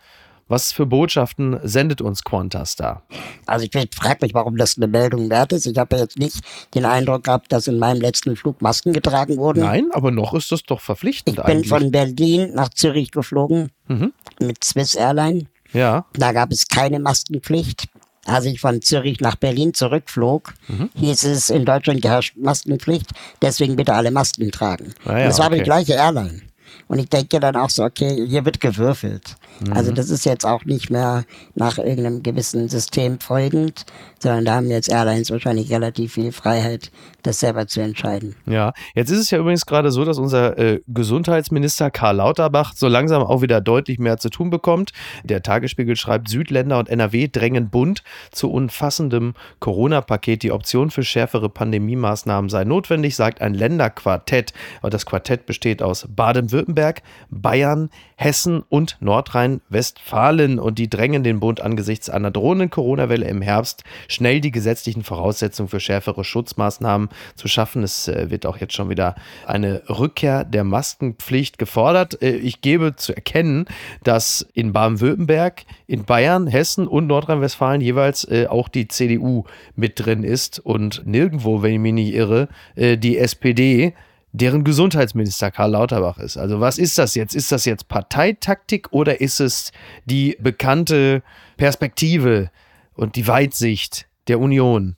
[0.49, 3.03] Was für Botschaften sendet uns Qantas da?
[3.47, 5.67] Also ich frage mich, warum das eine Meldung wert ist.
[5.67, 6.37] Ich habe jetzt nicht
[6.75, 9.61] den Eindruck gehabt, dass in meinem letzten Flug Masken getragen wurden.
[9.61, 11.39] Nein, aber noch ist das doch verpflichtend.
[11.39, 11.69] Ich bin eigentlich.
[11.69, 14.13] von Berlin nach Zürich geflogen mhm.
[14.39, 15.47] mit Swiss Airline.
[15.73, 16.07] Ja.
[16.13, 17.89] Da gab es keine Maskenpflicht.
[18.25, 20.91] Als ich von Zürich nach Berlin zurückflog, mhm.
[20.95, 24.95] hieß es, in Deutschland herrscht Maskenpflicht, deswegen bitte alle Masken tragen.
[25.05, 25.59] Ah ja, das war okay.
[25.59, 26.43] die gleiche Airline.
[26.89, 29.37] Und ich denke dann auch so, okay, hier wird gewürfelt.
[29.61, 29.73] Mhm.
[29.73, 33.87] Also das ist jetzt auch nicht mehr nach irgendeinem gewissen System folgend,
[34.21, 36.93] sondern da haben jetzt Airlines wahrscheinlich relativ viel Freiheit,
[37.27, 38.37] das selber zu entscheiden.
[38.47, 42.89] Ja, jetzt ist es ja übrigens gerade so, dass unser äh, Gesundheitsminister Karl Lauterbach so
[42.89, 44.93] langsam auch wieder deutlich mehr zu tun bekommt.
[45.25, 50.43] Der Tagesspiegel schreibt, Südländer und NRW drängen bunt zu umfassendem Corona-Paket.
[50.43, 54.53] Die Option für schärfere Pandemiemaßnahmen sei notwendig, sagt ein Länderquartett.
[54.81, 60.59] Aber das Quartett besteht aus Baden-Württemberg, Bayern, Hessen und Nordrhein-Westfalen.
[60.59, 65.69] Und die drängen den Bund angesichts einer drohenden Corona-Welle im Herbst schnell die gesetzlichen Voraussetzungen
[65.69, 67.83] für schärfere Schutzmaßnahmen zu schaffen.
[67.83, 69.15] Es äh, wird auch jetzt schon wieder
[69.47, 72.21] eine Rückkehr der Maskenpflicht gefordert.
[72.23, 73.67] Äh, ich gebe zu erkennen,
[74.03, 80.23] dass in Baden-Württemberg, in Bayern, Hessen und Nordrhein-Westfalen jeweils äh, auch die CDU mit drin
[80.23, 83.95] ist und nirgendwo, wenn ich mich nicht irre, die SPD
[84.37, 86.37] deren Gesundheitsminister Karl Lauterbach ist.
[86.37, 87.35] Also was ist das jetzt?
[87.35, 89.73] Ist das jetzt Parteitaktik oder ist es
[90.05, 91.23] die bekannte
[91.57, 92.51] Perspektive
[92.95, 94.97] und die Weitsicht der Union,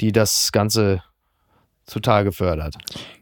[0.00, 1.02] die das Ganze
[1.86, 2.76] zutage fördert?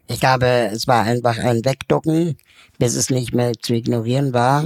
[0.07, 2.37] Ich glaube, es war einfach ein Wegducken,
[2.77, 4.65] bis es nicht mehr zu ignorieren war.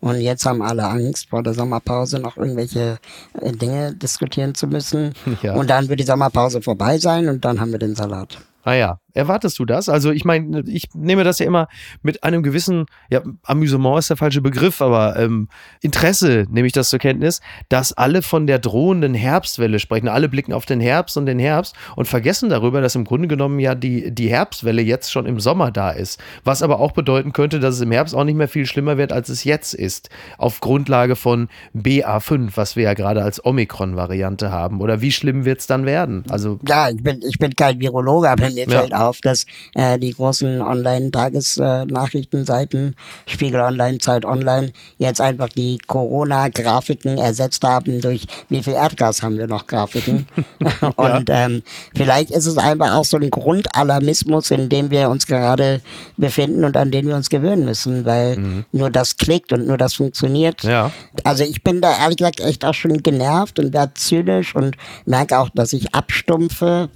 [0.00, 2.98] Und jetzt haben alle Angst, vor der Sommerpause noch irgendwelche
[3.40, 5.14] äh, Dinge diskutieren zu müssen.
[5.42, 5.54] Ja.
[5.54, 8.38] Und dann wird die Sommerpause vorbei sein und dann haben wir den Salat.
[8.64, 9.88] Ah ja, Erwartest du das?
[9.88, 11.68] Also ich meine, ich nehme das ja immer
[12.02, 15.48] mit einem gewissen, ja, Amüsement ist der falsche Begriff, aber ähm,
[15.80, 20.08] Interesse nehme ich das zur Kenntnis, dass alle von der drohenden Herbstwelle sprechen.
[20.08, 23.58] Alle blicken auf den Herbst und den Herbst und vergessen darüber, dass im Grunde genommen
[23.58, 26.20] ja die, die Herbstwelle jetzt schon im Sommer da ist.
[26.44, 29.12] Was aber auch bedeuten könnte, dass es im Herbst auch nicht mehr viel schlimmer wird,
[29.12, 30.08] als es jetzt ist.
[30.38, 34.80] Auf Grundlage von BA5, was wir ja gerade als Omikron-Variante haben.
[34.80, 36.24] Oder wie schlimm wird es dann werden?
[36.28, 38.78] Also ja, ich bin, ich bin kein Virologe, aber mir ja.
[38.78, 42.94] fällt auf, dass äh, die großen Online-Tagesnachrichtenseiten,
[43.26, 49.38] Spiegel Online, Zeit Online, jetzt einfach die Corona-Grafiken ersetzt haben durch wie viel Erdgas haben
[49.38, 50.26] wir noch Grafiken.
[50.96, 51.46] Und ja.
[51.46, 51.62] ähm,
[51.94, 55.80] vielleicht ist es einfach auch so ein Grundalarmismus, in dem wir uns gerade
[56.16, 58.64] befinden und an den wir uns gewöhnen müssen, weil mhm.
[58.72, 60.62] nur das klickt und nur das funktioniert.
[60.62, 60.90] Ja.
[61.24, 65.38] Also ich bin da ehrlich gesagt echt auch schon genervt und werde zynisch und merke
[65.38, 66.88] auch, dass ich abstumpfe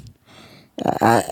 [0.76, 1.22] äh,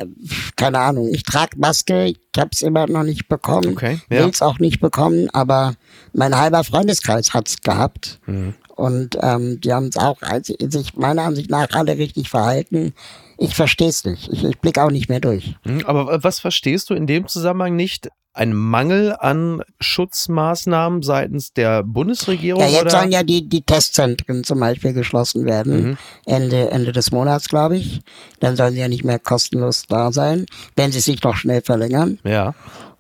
[0.57, 4.21] keine Ahnung, ich trage Maske, ich habe es immer noch nicht bekommen, okay, ja.
[4.23, 5.75] will es auch nicht bekommen, aber
[6.13, 8.21] mein halber Freundeskreis hat es gehabt.
[8.27, 8.55] Mhm.
[8.75, 12.93] Und ähm, die haben es auch sich meiner Ansicht nach alle richtig verhalten.
[13.39, 14.29] Ich verstehe es nicht.
[14.33, 15.55] Ich, ich blicke auch nicht mehr durch.
[15.65, 18.09] Mhm, aber was verstehst du in dem Zusammenhang nicht?
[18.35, 22.61] Ein Mangel an Schutzmaßnahmen seitens der Bundesregierung?
[22.61, 22.91] Ja, jetzt oder?
[22.91, 25.83] sollen ja die, die Testzentren zum Beispiel geschlossen werden.
[25.83, 25.99] Mhm.
[26.27, 28.01] Ende, Ende des Monats, glaube ich.
[28.41, 32.19] Dann sollen sie ja nicht mehr kostenlos da sein, wenn sie sich doch schnell verlängern.
[32.25, 32.55] Ja.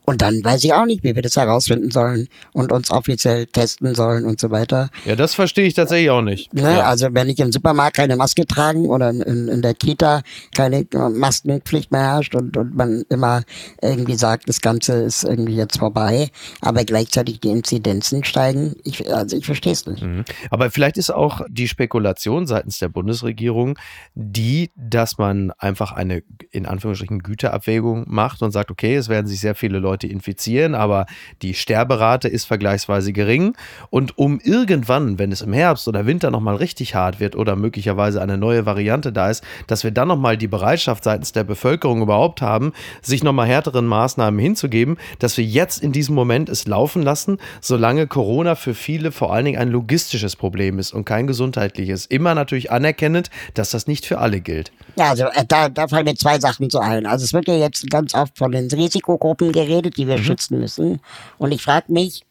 [0.07, 3.95] Und dann weiß ich auch nicht, wie wir das herausfinden sollen und uns offiziell testen
[3.95, 4.91] sollen und so weiter.
[5.05, 6.53] Ja, das verstehe ich tatsächlich auch nicht.
[6.53, 6.63] Ne?
[6.63, 6.83] Ja.
[6.83, 10.23] Also wenn ich im Supermarkt keine Maske tragen oder in, in, der Kita
[10.55, 13.43] keine Maskenpflicht mehr herrscht und, und man immer
[13.81, 19.37] irgendwie sagt, das Ganze ist irgendwie jetzt vorbei, aber gleichzeitig die Inzidenzen steigen, ich, also
[19.37, 20.03] ich verstehe es nicht.
[20.03, 20.25] Mhm.
[20.51, 23.79] Aber vielleicht ist auch die Spekulation seitens der Bundesregierung
[24.15, 29.41] die, dass man einfach eine in Anführungsstrichen Güterabwägung macht und sagt, okay, es werden sich
[29.41, 31.07] sehr viele Leute Leute infizieren, aber
[31.43, 33.55] die Sterberate ist vergleichsweise gering.
[33.91, 38.21] Und um irgendwann, wenn es im Herbst oder Winter nochmal richtig hart wird oder möglicherweise
[38.21, 42.43] eine neue Variante da ist, dass wir dann nochmal die Bereitschaft seitens der Bevölkerung überhaupt
[42.43, 47.39] haben, sich nochmal härteren Maßnahmen hinzugeben, dass wir jetzt in diesem Moment es laufen lassen,
[47.61, 52.07] solange Corona für viele vor allen Dingen ein logistisches Problem ist und kein gesundheitliches.
[52.07, 54.73] Immer natürlich anerkennend, dass das nicht für alle gilt.
[54.97, 57.07] Ja, also äh, da, da fallen mir zwei Sachen zu ein.
[57.07, 60.25] Also es wird ja jetzt ganz oft von den Risikogruppen geredet, die wir mhm.
[60.25, 61.01] schützen müssen.
[61.39, 62.25] Und ich frage mich,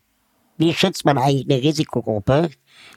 [0.58, 2.50] wie schützt man eigentlich eine Risikogruppe,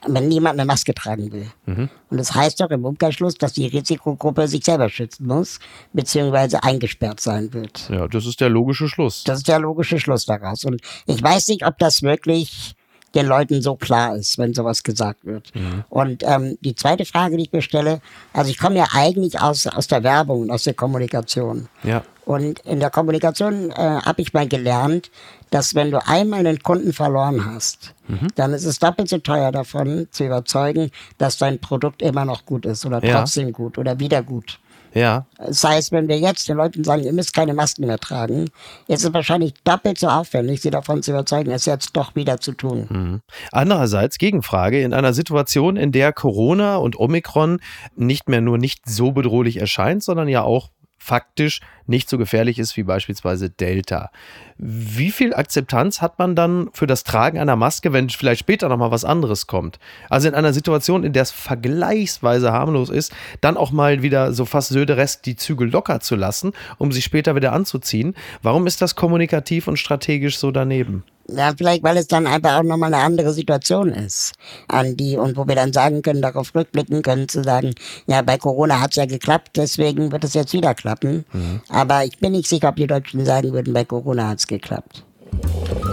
[0.05, 1.47] wenn niemand eine Maske tragen will?
[1.65, 1.89] Mhm.
[2.09, 5.59] Und das heißt doch im Umkehrschluss, dass die Risikogruppe sich selber schützen muss,
[5.93, 7.89] beziehungsweise eingesperrt sein wird.
[7.89, 9.23] Ja, das ist der logische Schluss.
[9.23, 10.65] Das ist der logische Schluss daraus.
[10.65, 12.75] Und ich weiß nicht, ob das wirklich
[13.15, 15.53] den Leuten so klar ist, wenn sowas gesagt wird.
[15.55, 15.83] Mhm.
[15.89, 18.01] Und ähm, die zweite Frage, die ich mir stelle,
[18.33, 21.67] also ich komme ja eigentlich aus, aus der Werbung und aus der Kommunikation.
[21.83, 22.03] Ja.
[22.27, 25.11] Und in der Kommunikation äh, habe ich mal gelernt,
[25.49, 28.27] dass wenn du einmal einen Kunden verloren hast, mhm.
[28.35, 32.65] dann ist es doppelt so teuer davon zu überzeugen, dass dein Produkt immer noch gut
[32.65, 33.51] ist oder trotzdem ja.
[33.53, 34.59] gut oder wieder gut.
[34.93, 35.25] Ja.
[35.37, 38.49] Das heißt, wenn wir jetzt den Leuten sagen, ihr müsst keine Masken mehr tragen,
[38.89, 42.51] ist es wahrscheinlich doppelt so aufwendig, sie davon zu überzeugen, es jetzt doch wieder zu
[42.51, 42.87] tun.
[42.89, 43.21] Mhm.
[43.53, 47.61] Andererseits, Gegenfrage, in einer Situation, in der Corona und Omikron
[47.95, 52.75] nicht mehr nur nicht so bedrohlich erscheint, sondern ja auch faktisch nicht so gefährlich ist
[52.75, 54.11] wie beispielsweise Delta.
[54.57, 58.91] Wie viel Akzeptanz hat man dann für das Tragen einer Maske, wenn vielleicht später nochmal
[58.91, 59.79] was anderes kommt?
[60.09, 64.45] Also in einer Situation, in der es vergleichsweise harmlos ist, dann auch mal wieder so
[64.45, 68.15] fast Söderesk die Zügel locker zu lassen, um sie später wieder anzuziehen.
[68.41, 71.03] Warum ist das kommunikativ und strategisch so daneben?
[71.29, 74.33] Ja, vielleicht, weil es dann einfach auch nochmal eine andere Situation ist,
[74.67, 77.73] an die, und wo wir dann sagen können, darauf rückblicken können, zu sagen,
[78.05, 81.25] ja, bei Corona hat es ja geklappt, deswegen wird es jetzt wieder klappen.
[81.33, 81.61] Mhm.
[81.67, 85.03] Aber ich bin nicht sicher, ob die Deutschen sagen würden, bei Corona hat es geklappt.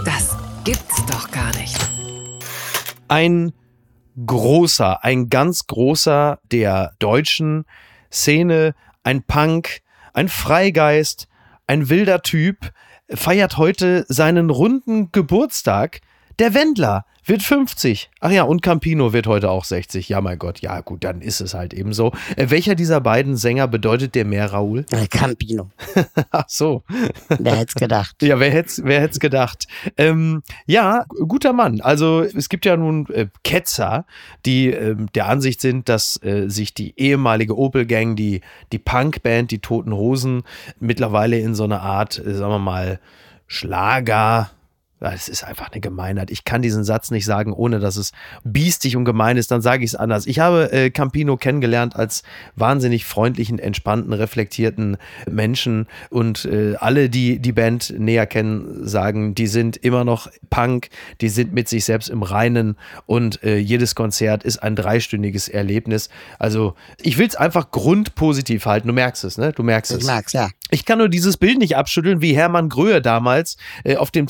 [0.05, 1.77] Das gibt's doch gar nicht.
[3.07, 3.53] Ein
[4.25, 7.65] großer, ein ganz großer der deutschen
[8.11, 9.81] Szene, ein Punk,
[10.13, 11.27] ein Freigeist,
[11.67, 12.71] ein wilder Typ,
[13.09, 16.01] feiert heute seinen runden Geburtstag.
[16.39, 18.11] Der Wendler wird 50.
[18.19, 20.09] Ach ja, und Campino wird heute auch 60.
[20.09, 22.11] Ja, mein Gott, ja, gut, dann ist es halt eben so.
[22.35, 24.85] Äh, welcher dieser beiden Sänger bedeutet dir mehr, Raoul?
[24.91, 25.71] Äh, Campino.
[26.31, 26.83] Ach so.
[27.29, 28.21] Wer hätte es gedacht?
[28.21, 29.67] Ja, wer hätte wer hätt's gedacht?
[29.97, 31.81] Ähm, ja, guter Mann.
[31.81, 34.05] Also, es gibt ja nun äh, Ketzer,
[34.45, 39.59] die äh, der Ansicht sind, dass äh, sich die ehemalige Opel-Gang, die, die Punkband, die
[39.59, 40.43] Toten Hosen,
[40.79, 42.99] mittlerweile in so eine Art, äh, sagen wir mal,
[43.47, 44.51] Schlager,
[45.01, 46.31] Das ist einfach eine Gemeinheit.
[46.31, 48.11] Ich kann diesen Satz nicht sagen, ohne dass es
[48.43, 49.51] biestig und gemein ist.
[49.51, 50.25] Dann sage ich es anders.
[50.25, 52.23] Ich habe äh, Campino kennengelernt als
[52.55, 54.97] wahnsinnig freundlichen, entspannten, reflektierten
[55.29, 55.87] Menschen.
[56.09, 61.29] Und äh, alle, die die Band näher kennen, sagen, die sind immer noch Punk, die
[61.29, 62.77] sind mit sich selbst im Reinen.
[63.05, 66.09] Und äh, jedes Konzert ist ein dreistündiges Erlebnis.
[66.39, 68.87] Also ich will es einfach grundpositiv halten.
[68.87, 69.51] Du merkst es, ne?
[69.51, 70.05] Du merkst Ich es.
[70.07, 70.49] mag's, ja.
[70.71, 74.27] Ich kann nur dieses Bild nicht abschütteln, wie Hermann Gröhe damals äh, auf dem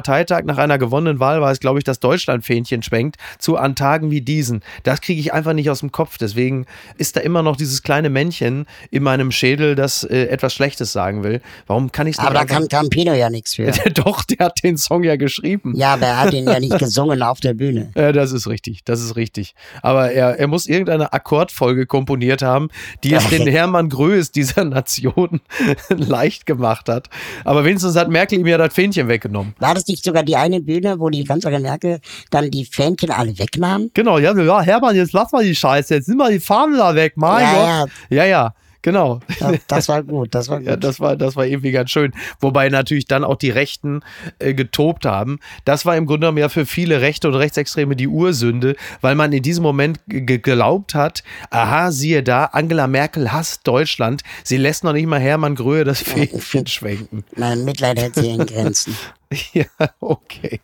[0.00, 4.10] CDU-Parteitag nach einer gewonnenen Wahl war es, glaube ich, das Deutschlandfähnchen schwenkt, zu an Tagen
[4.10, 4.62] wie diesen.
[4.82, 6.18] Das kriege ich einfach nicht aus dem Kopf.
[6.18, 10.92] Deswegen ist da immer noch dieses kleine Männchen in meinem Schädel, das äh, etwas Schlechtes
[10.92, 11.40] sagen will.
[11.66, 13.70] Warum kann ich es nicht Aber da kann Campino ja nichts für.
[13.94, 15.74] Doch, der hat den Song ja geschrieben.
[15.76, 17.90] Ja, aber er hat ihn ja nicht gesungen auf der Bühne.
[17.96, 19.54] Ja, das ist richtig, das ist richtig.
[19.82, 22.68] Aber er, er muss irgendeine Akkordfolge komponiert haben,
[23.04, 25.40] die es den Hermann Größ dieser Nation
[25.88, 27.08] leicht gemacht hat.
[27.44, 29.54] Aber wenigstens hat Merkel ihm ja das Fähnchen weggenommen.
[29.58, 32.00] War das nicht sogar die eine Bühne, wo die Kanzlerin Merkel
[32.30, 33.90] dann die Fähnchen alle wegnahm?
[33.94, 36.94] Genau, ja, ja, Hermann, jetzt lass mal die Scheiße, jetzt nimm mal die Fahnen da
[36.94, 37.90] weg, mein Ja, Gott.
[38.08, 39.20] Ja, ja, genau.
[39.40, 40.66] Ja, das war gut, das war gut.
[40.68, 42.12] Ja, das war, das war irgendwie ganz schön.
[42.40, 44.00] Wobei natürlich dann auch die Rechten
[44.38, 45.38] äh, getobt haben.
[45.64, 49.32] Das war im Grunde genommen ja für viele Rechte und Rechtsextreme die Ursünde, weil man
[49.32, 54.22] in diesem Moment ge- geglaubt hat, aha, siehe da, Angela Merkel hasst Deutschland.
[54.44, 57.24] Sie lässt noch nicht mal Hermann Gröhe das Fähnchen schwenken.
[57.36, 58.96] mein Mitleid hält sich in Grenzen.
[59.52, 59.64] Ja,
[60.00, 60.58] okay.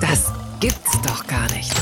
[0.00, 1.72] Das gibt's doch gar nicht.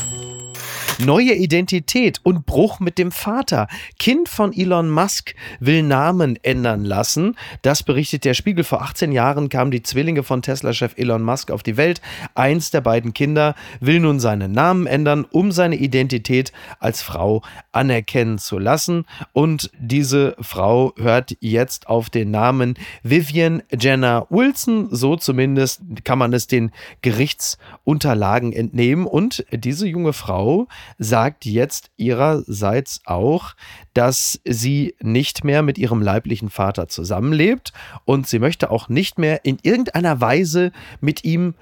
[1.05, 3.69] Neue Identität und Bruch mit dem Vater.
[4.01, 7.37] Kind von Elon Musk will Namen ändern lassen.
[7.63, 8.65] Das berichtet der Spiegel.
[8.65, 12.01] Vor 18 Jahren kamen die Zwillinge von Tesla-Chef Elon Musk auf die Welt.
[12.35, 18.39] Eins der beiden Kinder will nun seinen Namen ändern, um seine Identität als Frau anerkennen
[18.39, 19.05] zu lassen.
[19.33, 24.89] Und diese Frau hört jetzt auf den Namen Vivian Jenner Wilson.
[24.91, 29.07] So zumindest kann man es den Gerichtsunterlagen entnehmen.
[29.07, 30.67] Und diese junge Frau
[30.99, 33.55] sagt jetzt ihrerseits auch,
[33.95, 37.73] dass sie nicht mehr mit ihrem leiblichen Vater zusammenlebt
[38.05, 41.55] und sie möchte auch nicht mehr in irgendeiner Weise mit ihm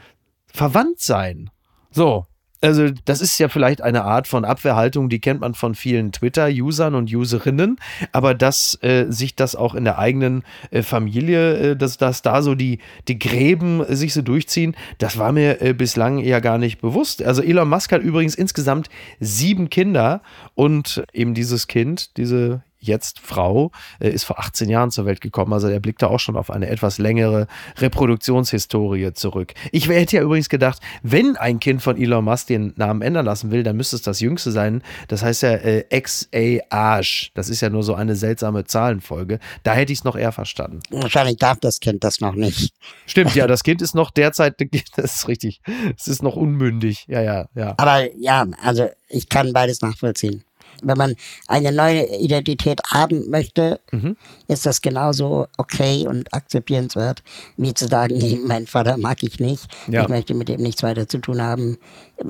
[0.46, 1.50] verwandt sein.
[1.90, 2.26] So.
[2.62, 6.94] Also, das ist ja vielleicht eine Art von Abwehrhaltung, die kennt man von vielen Twitter-Usern
[6.94, 7.78] und Userinnen,
[8.12, 12.40] aber dass äh, sich das auch in der eigenen äh, Familie, äh, dass, dass da
[12.40, 16.56] so die, die Gräben äh, sich so durchziehen, das war mir äh, bislang ja gar
[16.56, 17.22] nicht bewusst.
[17.22, 18.88] Also, Elon Musk hat übrigens insgesamt
[19.20, 20.22] sieben Kinder
[20.54, 23.70] und eben dieses Kind, diese jetzt Frau,
[24.00, 25.52] äh, ist vor 18 Jahren zur Welt gekommen.
[25.52, 27.46] Also er blickt da auch schon auf eine etwas längere
[27.78, 29.54] Reproduktionshistorie zurück.
[29.72, 33.50] Ich hätte ja übrigens gedacht, wenn ein Kind von Elon Musk den Namen ändern lassen
[33.50, 34.82] will, dann müsste es das jüngste sein.
[35.08, 37.32] Das heißt ja äh, XA-Age.
[37.34, 39.38] Das ist ja nur so eine seltsame Zahlenfolge.
[39.62, 40.80] Da hätte ich es noch eher verstanden.
[40.90, 42.72] Wahrscheinlich darf das Kind das noch nicht.
[43.06, 44.54] Stimmt, ja, das Kind ist noch derzeit,
[44.96, 45.60] das ist richtig,
[45.96, 47.06] es ist noch unmündig.
[47.08, 47.74] Ja, ja, ja.
[47.76, 50.44] Aber ja, also ich kann beides nachvollziehen.
[50.82, 51.14] Wenn man
[51.48, 54.16] eine neue Identität haben möchte, Mhm.
[54.48, 57.22] ist das genauso okay und akzeptierenswert,
[57.56, 60.02] wie zu sagen, nee, meinen Vater mag ich nicht, Ja.
[60.02, 61.78] ich möchte mit dem nichts weiter zu tun haben.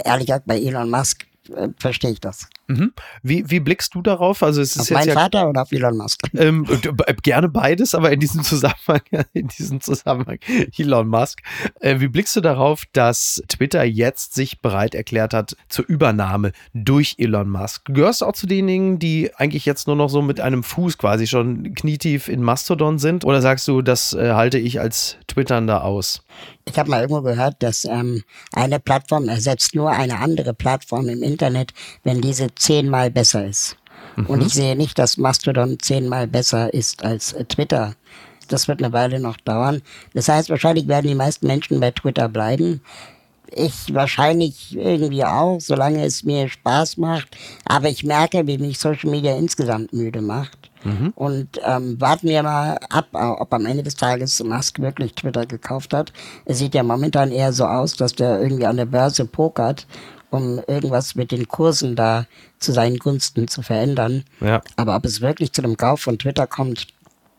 [0.04, 2.48] Ehrlich gesagt, bei Elon Musk äh, verstehe ich das.
[2.68, 2.92] Mhm.
[3.22, 4.42] Wie, wie blickst du darauf?
[4.42, 6.20] Also es ist Auf jetzt meinen ja Vater oder auf Elon Musk?
[6.36, 9.00] Ähm, d- b- gerne beides, aber in diesem Zusammenhang,
[9.32, 10.38] in diesem Zusammenhang,
[10.78, 11.40] Elon Musk.
[11.80, 17.14] Äh, wie blickst du darauf, dass Twitter jetzt sich bereit erklärt hat zur Übernahme durch
[17.18, 17.84] Elon Musk?
[17.86, 21.26] Du gehörst auch zu denjenigen, die eigentlich jetzt nur noch so mit einem Fuß quasi
[21.26, 23.24] schon knietief in Mastodon sind?
[23.24, 26.22] Oder sagst du, das äh, halte ich als Twitternder aus?
[26.68, 31.22] Ich habe mal irgendwo gehört, dass ähm, eine Plattform ersetzt nur eine andere Plattform im
[31.22, 33.76] Internet, wenn diese zehnmal besser ist.
[34.28, 37.94] Und ich sehe nicht, dass Mastodon zehnmal besser ist als äh, Twitter.
[38.48, 39.82] Das wird eine Weile noch dauern.
[40.14, 42.80] Das heißt, wahrscheinlich werden die meisten Menschen bei Twitter bleiben.
[43.52, 47.36] Ich wahrscheinlich irgendwie auch, solange es mir Spaß macht.
[47.64, 50.70] Aber ich merke, wie mich Social Media insgesamt müde macht.
[51.16, 55.92] Und ähm, warten wir mal ab, ob am Ende des Tages Musk wirklich Twitter gekauft
[55.92, 56.12] hat.
[56.44, 59.86] Es sieht ja momentan eher so aus, dass der irgendwie an der Börse pokert,
[60.30, 62.26] um irgendwas mit den Kursen da
[62.58, 64.24] zu seinen Gunsten zu verändern.
[64.40, 64.60] Ja.
[64.76, 66.88] Aber ob es wirklich zu dem Kauf von Twitter kommt,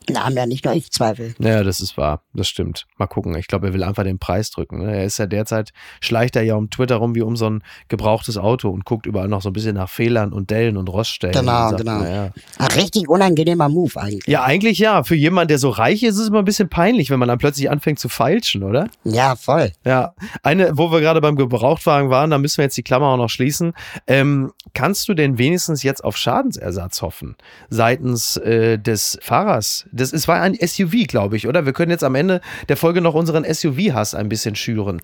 [0.08, 1.36] da haben ja nicht nur ich Zweifel.
[1.39, 2.21] Ja, das ist wahr.
[2.38, 2.86] Das stimmt.
[2.97, 3.36] Mal gucken.
[3.36, 4.86] Ich glaube, er will einfach den Preis drücken.
[4.86, 4.95] ne?
[4.95, 8.38] Er ist ja derzeit, schleicht er ja um Twitter rum wie um so ein gebrauchtes
[8.38, 11.34] Auto und guckt überall noch so ein bisschen nach Fehlern und Dellen und Roststellen.
[11.34, 12.00] Genau, sagt, genau.
[12.00, 12.32] na Ja.
[12.60, 14.28] Ein richtig unangenehmer Move eigentlich.
[14.28, 15.04] ja, eigentlich ja.
[15.04, 17.39] Für jemanden, der so reich ist, ist es immer ein bisschen peinlich, wenn man dann
[17.39, 18.88] plötzlich anfängt zu feilschen, oder?
[19.04, 19.71] Ja, voll.
[19.84, 23.17] Ja, eine, wo wir gerade beim Gebrauchtwagen waren, da müssen wir jetzt die Klammer auch
[23.17, 23.73] noch schließen.
[24.06, 27.36] Ähm, kannst du denn wenigstens jetzt auf Schadensersatz hoffen
[27.71, 29.88] seitens äh, des Fahrers?
[29.91, 31.65] Das es war ein SUV, glaube ich, oder?
[31.65, 35.01] Wir können jetzt am Ende Ende der Folge noch unseren SUV-Hass ein bisschen schüren.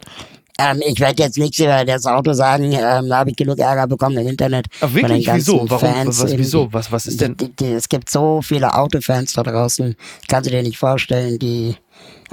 [0.60, 3.88] Ähm, ich werde jetzt nichts über das Auto sagen, ähm, da habe ich genug Ärger
[3.88, 4.68] bekommen im Internet.
[4.82, 5.28] Ach, wirklich?
[5.34, 5.66] Wieso?
[5.68, 5.80] Warum?
[5.80, 6.72] Fans Was, wieso?
[6.72, 7.36] Was, was ist denn?
[7.38, 9.96] Die, die, es gibt so viele Autofans da draußen,
[10.28, 11.76] kannst du dir nicht vorstellen, die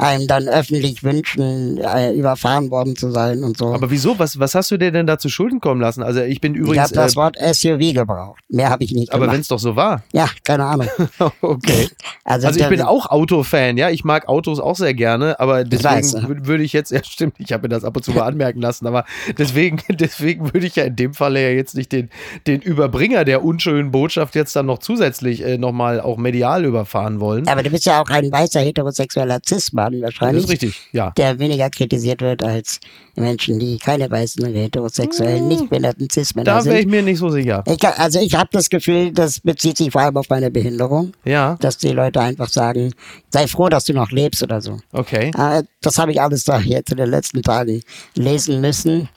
[0.01, 3.75] einem dann öffentlich wünschen, äh, überfahren worden zu sein und so.
[3.75, 4.19] Aber wieso?
[4.19, 6.03] Was, was hast du dir denn da zu Schulden kommen lassen?
[6.03, 6.85] Also ich bin ich übrigens.
[6.85, 8.41] habe das äh, Wort SUV gebraucht.
[8.49, 10.03] Mehr habe ich nicht aber wenn es doch so war.
[10.13, 10.89] Ja, keine Ahnung.
[11.41, 11.89] okay.
[12.25, 13.91] Also, Also ich bin auch Autofan, ja.
[13.91, 17.65] Ich mag Autos auch sehr gerne, aber deswegen würde ich jetzt, ja stimmt, ich habe
[17.65, 19.05] mir das ab und zu mal anmerken lassen, aber
[19.39, 22.11] deswegen, deswegen würde ich ja in dem Falle ja jetzt nicht den,
[22.47, 27.47] den Überbringer der unschönen Botschaft jetzt dann noch zusätzlich äh, nochmal auch medial überfahren wollen.
[27.49, 30.45] Aber du bist ja auch ein weißer heterosexueller Cis-Mann Das wahrscheinlich.
[30.45, 31.11] ist richtig, ja.
[31.17, 32.81] Der weniger kritisiert wird als
[33.17, 36.91] Menschen, die keine weißen, heterosexuellen, nicht behinderten Cis-Männer Da wäre ich sind.
[36.91, 37.63] mir nicht so sicher.
[37.67, 41.57] Ich, also ich habe das Gefühl, das bezieht sich vor allem auf meine Behinderung, Ja,
[41.61, 42.93] dass die Leute einfach sagen,
[43.31, 44.79] sei froh, dass du noch lebst oder so.
[44.93, 45.31] okay.
[45.37, 47.83] Äh, Das habe ich alles da jetzt in den letzten Tagen
[48.15, 49.09] lesen müssen.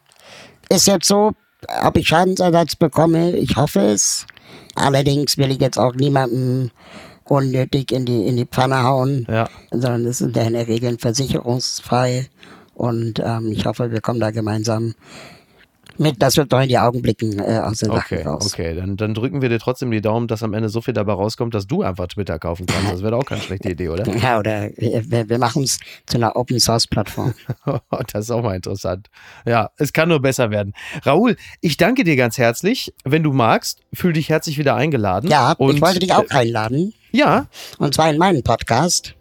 [0.69, 1.31] Ist jetzt so,
[1.83, 4.25] ob ich Schadensersatz bekomme, ich hoffe es.
[4.75, 6.71] Allerdings will ich jetzt auch niemandem
[7.25, 9.49] unnötig in die, in die Pfanne hauen, Ja.
[9.71, 12.29] sondern es sind ja in der Regel versicherungsfrei.
[12.75, 14.95] Und ähm, ich hoffe, wir kommen da gemeinsam
[15.97, 18.51] mit, das wird doch in die Augen blicken äh, aus Sache Okay, raus.
[18.53, 18.75] okay.
[18.75, 21.53] Dann, dann drücken wir dir trotzdem die Daumen, dass am Ende so viel dabei rauskommt,
[21.53, 22.91] dass du einfach Twitter kaufen kannst.
[22.91, 24.03] Das wäre doch auch keine schlechte Idee, oder?
[24.17, 27.33] Ja, oder wir, wir machen es zu einer Open Source Plattform.
[28.11, 29.07] Das ist auch mal interessant.
[29.45, 30.73] Ja, es kann nur besser werden.
[31.03, 32.93] Raoul, ich danke dir ganz herzlich.
[33.03, 35.29] Wenn du magst, fühl dich herzlich wieder eingeladen.
[35.29, 36.93] Ja, Und, ich wollte dich auch äh, einladen.
[37.11, 39.15] Ja, Und zwar in meinen Podcast.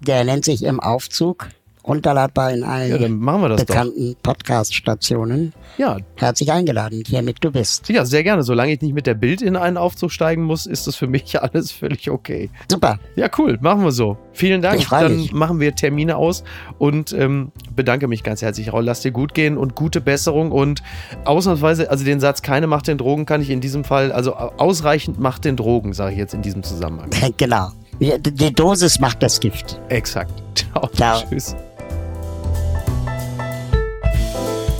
[0.00, 1.48] Der nennt sich Im Aufzug.
[1.88, 3.66] Runterladbar in allen ja, dann machen wir das doch.
[3.66, 5.52] bekannten Podcast-Stationen.
[5.78, 7.88] Ja, Herzlich eingeladen, hiermit du bist.
[7.88, 8.42] ja, sehr gerne.
[8.42, 11.40] Solange ich nicht mit der Bild in einen Aufzug steigen muss, ist das für mich
[11.42, 12.50] alles völlig okay.
[12.70, 12.98] Super.
[13.16, 13.58] Ja, cool.
[13.60, 14.16] Machen wir so.
[14.32, 14.80] Vielen Dank.
[14.80, 15.32] Ich Dann mich.
[15.32, 16.44] machen wir Termine aus
[16.78, 18.72] und ähm, bedanke mich ganz herzlich.
[18.72, 20.52] Raoul, lass dir gut gehen und gute Besserung.
[20.52, 20.82] Und
[21.24, 25.18] ausnahmsweise, also den Satz, keine Macht den Drogen, kann ich in diesem Fall, also ausreichend
[25.18, 27.10] Macht den Drogen, sage ich jetzt in diesem Zusammenhang.
[27.36, 27.70] genau.
[28.00, 29.80] Die die Dosis macht das Gift.
[29.88, 30.32] Exakt.
[30.54, 30.88] Ciao.
[30.88, 31.22] Ciao.
[31.28, 31.56] Tschüss.